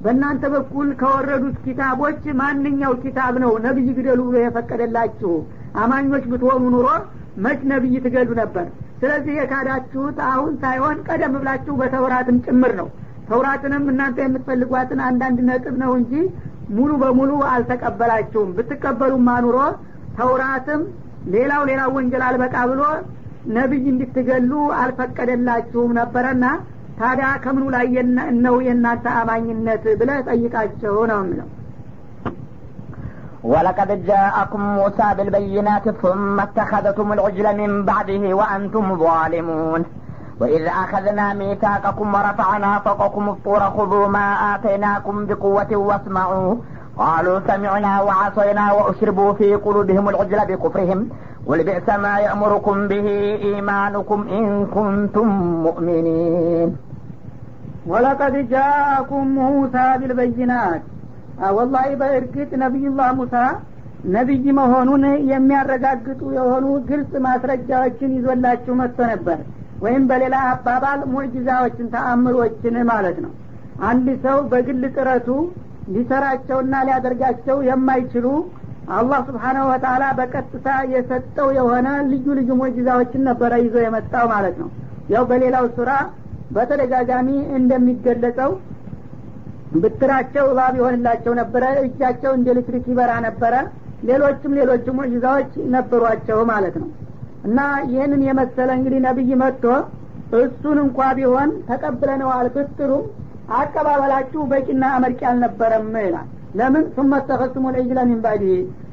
[0.00, 5.32] በእናንተ በኩል ከወረዱት ኪታቦች ማንኛው ኪታብ ነው ነቢይ ግደሉ ብሎ የፈቀደላችሁ?
[5.82, 6.86] አማኞች ብትሆኑ ኑሮ
[7.44, 8.66] መች ነቢይ ትገሉ ነበር?
[9.00, 12.88] ስለዚህ የካዳችሁት አሁን ሳይሆን ቀደም ብላችሁ በተውራትም ጭምር ነው።
[13.28, 16.12] ተውራትንም እናንተ የምትፈልጓትን አንዳንድ ነጥብ ነው እንጂ
[16.70, 19.58] ሙሉ በሙሉ አልተቀበላችሁም። ብትቀበሉም አኑሮ
[20.18, 20.82] ተውራትም
[21.34, 22.82] ሌላው ሌላው ወንጀል አልበቃ ብሎ
[23.54, 26.44] ነቢይ እንድትገሉ አልፈቀደላችሁም ነበረና
[26.99, 27.87] ታዲያ ከምኑ ላይ
[28.45, 31.49] ነው የእናንተ አማኝነት ብለ ጠይቃቸው ነው የሚለው
[33.43, 39.81] ولقد جاءكم موسى بالبينات ثم اتخذتم العجل من بعده وأنتم ظالمون
[40.41, 46.55] وإذ أخذنا ميثاقكم ورفعنا فوقكم الطور خذوا ما آتيناكم بقوة واسمعوا
[46.97, 50.99] قالوا سمعنا وعصينا وأشربوا في قلوبهم العجل بكفرهم
[51.47, 53.07] قل بئس ما يأمركم به
[53.47, 54.45] إيمانكم إن
[54.75, 55.27] كنتم
[55.67, 56.69] مؤمنين
[57.90, 60.82] ወለቀድ ጃአኩም ሙሳ ቢልበይናት።
[61.56, 63.34] ወላሂ በእርግጥ ነቢዩላህ ሙሳ
[64.14, 69.38] ነቢይ መሆኑን የሚያረጋግጡ የሆኑ ግልጽ ማስረጃዎችን ይዞላችሁ መጥቶ ነበር
[69.84, 73.32] ወይም በሌላ አባባል ሙዕጅዛዎችን ተአምሮችን ማለት ነው።
[73.90, 75.28] አንድ ሰው በግል ጥረቱ
[75.94, 78.26] ሊሰራቸውና ሊያደርጋቸው የማይችሉ
[78.96, 84.68] አላህ ስብሓናሁ ወተላ በቀጥታ የሰጠው የሆነ ልዩ ልዩ ሙዕጅዛዎችን ነበረ ይዞ የመጣው ማለት ነው።
[85.12, 85.90] ያው በሌላው ሱራ
[86.50, 87.28] በተደጋጋሚ
[87.58, 88.50] እንደሚገለጸው
[89.74, 93.54] ብትራቸው እባብ ይሆንላቸው ነበረ እጃቸው እንደ ኤሌክትሪክ ይበራ ነበረ።
[94.08, 96.88] ሌሎችም ሌሎችም ሙዕጅዛዎች ነበሯቸው ማለት ነው።
[97.46, 97.58] እና
[97.90, 99.64] ይህንን የመሰለ እንግዲህ ነቢይ መጥቶ
[100.40, 103.04] እሱን እንኳ ቢሆን ተቀብለነዋል ብትሉም
[103.58, 106.28] አቀባበላችሁ በቂና አመርቂ አልነበረም ይላል።
[106.58, 106.84] ለምን?
[107.28, 108.44] ተኸስሙ ልዕጅለ ሚን ባዲ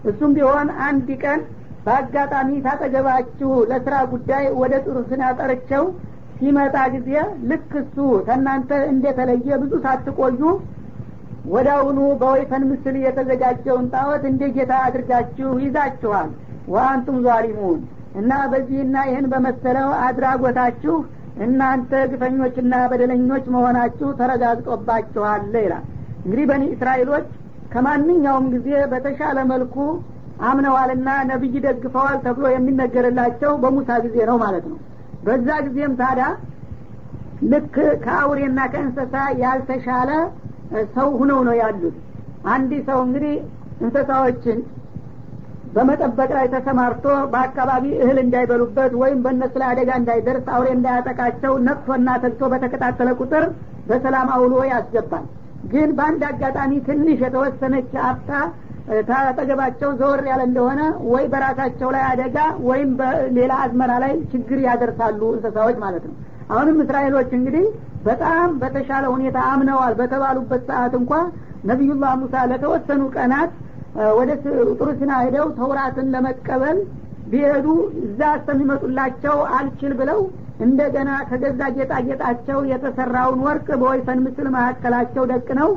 [0.10, 1.40] እሱም ቢሆን አንድ ቀን
[1.86, 5.84] በአጋጣሚ ታጠገባችሁ ለስራ ጉዳይ ወደ ጥሩ ስናጠርቸው
[6.40, 7.12] ሲመጣ ጊዜ
[7.50, 10.42] ልክ እሱ ከእናንተ እንደተለየ ብዙ ሳትቆዩ
[11.52, 16.30] ወዳውኑ በወይፈን ምስል የተዘጋጀውን ጣዖት እንደ ጌታ አድርጋችሁ ይዛችኋል።
[16.74, 17.80] ወአንቱም ዛሊሙን
[18.20, 20.96] እና በዚህና ይህን በመሰለው አድራጎታችሁ
[21.46, 25.86] እናንተ ግፈኞችና በደለኞች መሆናችሁ ተረጋግጦባችኋል ይላል።
[26.24, 27.28] እንግዲህ በኒ እስራኤሎች
[27.74, 29.76] ከማንኛውም ጊዜ በተሻለ መልኩ
[30.50, 34.78] አምነዋልና ነቢይ ደግፈዋል ተብሎ የሚነገርላቸው በሙሳ ጊዜ ነው ማለት ነው
[35.28, 36.28] በዛ ጊዜም ታዲያ
[37.52, 40.12] ልክ ከአውሬና ከእንስሳ ያልተሻለ
[40.96, 41.96] ሰው ሁነው ነው ያሉት።
[42.54, 43.36] አንድ ሰው እንግዲህ
[43.82, 44.60] እንስሳዎችን
[45.76, 47.04] በመጠበቅ ላይ ተሰማርቶ
[47.34, 53.44] በአካባቢ እህል እንዳይበሉበት ወይም በእነሱ ላይ አደጋ እንዳይደርስ አውሬ እንዳያጠቃቸው ነቅቶና ተግቶ በተከታተለ ቁጥር
[53.90, 55.26] በሰላም አውሎ ያስገባል።
[55.72, 58.32] ግን በአንድ አጋጣሚ ትንሽ የተወሰነች አፍታ
[59.08, 60.82] ታጠገባቸው ዘወር ያለ እንደሆነ
[61.12, 66.16] ወይ በራሳቸው ላይ አደጋ ወይም በሌላ አዝመራ ላይ ችግር ያደርሳሉ እንስሳዎች ማለት ነው።
[66.52, 67.66] አሁንም እስራኤሎች እንግዲህ
[68.06, 71.12] በጣም በተሻለ ሁኔታ አምነዋል በተባሉበት ሰዓት እንኳ
[71.70, 73.52] ነቢዩላህ ሙሳ ለተወሰኑ ቀናት
[74.18, 74.30] ወደ
[74.72, 76.80] ጥሩ ሲና ሄደው ተውራትን ለመቀበል
[77.32, 77.68] ቢሄዱ
[78.04, 80.20] እዛ እስከሚመጡላቸው አልችል ብለው
[80.66, 85.70] እንደገና ከገዛ ጌጣጌጣቸው የተሰራውን ወርቅ በወይፈን ምስል መካከላቸው ደቅ ነው።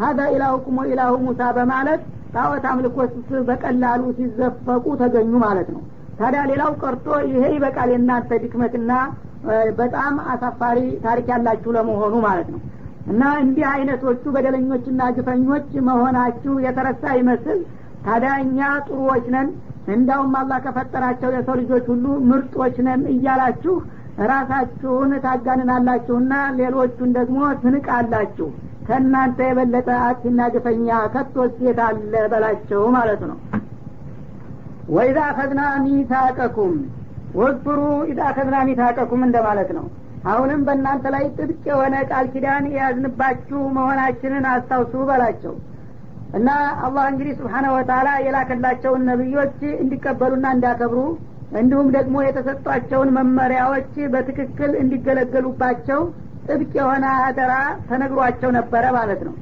[0.00, 2.02] ሀዳ ኢላሁኩም ወኢላሁ ሙሳ በማለት
[2.32, 3.12] ጣዖት አምልኮት
[3.48, 5.82] በቀላሉ ሲዘፈቁ ተገኙ ማለት ነው።
[6.18, 8.92] ታዲያ ሌላው ቀርቶ ይሄ ይበቃል የእናንተ ድክመትና
[9.78, 12.60] በጣም አሳፋሪ ታሪክ ያላችሁ ለመሆኑ ማለት ነው።
[13.06, 17.58] እና እንዲህ አይነቶቹ በደለኞችና ግፈኞች መሆናችሁ የተረሳ ይመስል
[18.04, 19.48] ታዲያ እኛ ጥሩዎች ነን
[19.94, 23.74] እንዳውም አላህ ከፈጠራቸው የሰው ልጆች ሁሉ ምርጦች ነን እያላችሁ
[24.30, 28.48] ራሳችሁን ታጋንናላችሁና ሌሎቹን ደግሞ ትንቃላችሁ
[28.86, 33.38] ከእናንተ የበለጠ አክሲና ግፈኛ ከቶስ የት አለ በላቸው ማለት ነው።
[34.94, 36.72] ወኢዛ አኸዝና ሚታቀኩም
[37.38, 37.80] ወዝኩሩ
[38.10, 39.84] ኢዛ አኸዝና ሚታቀኩም እንደማለት ነው።
[40.30, 45.54] አሁንም በእናንተ ላይ ጥብቅ የሆነ ቃል ኪዳን የያዝንባችሁ መሆናችንን አስታውሱ በላቸው።
[46.38, 46.50] እና
[46.84, 51.00] አላህ እንግዲህ ስብሓነ ወተላ የላከላቸውን ነቢዮች እንዲቀበሉና እንዲያከብሩ
[51.60, 56.00] እንዲሁም ደግሞ የተሰጧቸውን መመሪያዎች በትክክል እንዲገለገሉባቸው
[56.46, 57.52] ጥብቅ የሆነ አደራ
[57.88, 59.34] ተነግሯቸው ነበረ ማለት ነው።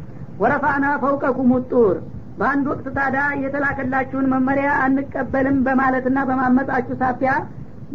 [0.42, 1.96] ወረፋና ፈውቀኩም ጡር
[2.38, 7.32] በአንድ ወቅት ታዳ የተላከላችሁን መመሪያ አንቀበልም በማለትና በማመጣችሁ ሳቢያ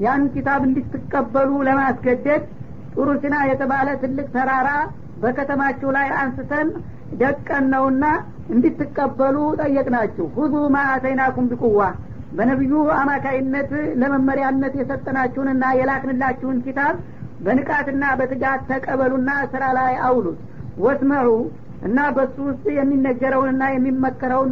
[0.04, 2.44] ያን ኪታብ እንድትቀበሉ ለማስገደድ
[2.96, 4.70] ጡሩ ሲና የተባለ ትልቅ ተራራ
[5.22, 6.68] በከተማችሁ ላይ አንስተን
[7.22, 8.06] ደቀን ነውና
[8.56, 11.82] እንድትቀበሉ ጠየቅናችሁ። ሁዙ ማ አተይናኩም ቢቁዋ
[12.38, 13.70] በነቢዩ አማካይነት
[14.02, 16.96] ለመመሪያነት የሰጠናችሁንና የላክንላችሁን ኪታብ
[17.46, 20.40] በንቃትና በትጋት ተቀበሉና ስራ ላይ አውሉት።
[20.80, 21.30] ወስመዑ
[21.88, 24.52] እና በሱ ውስጥ የሚነገረውንና የሚመከረውን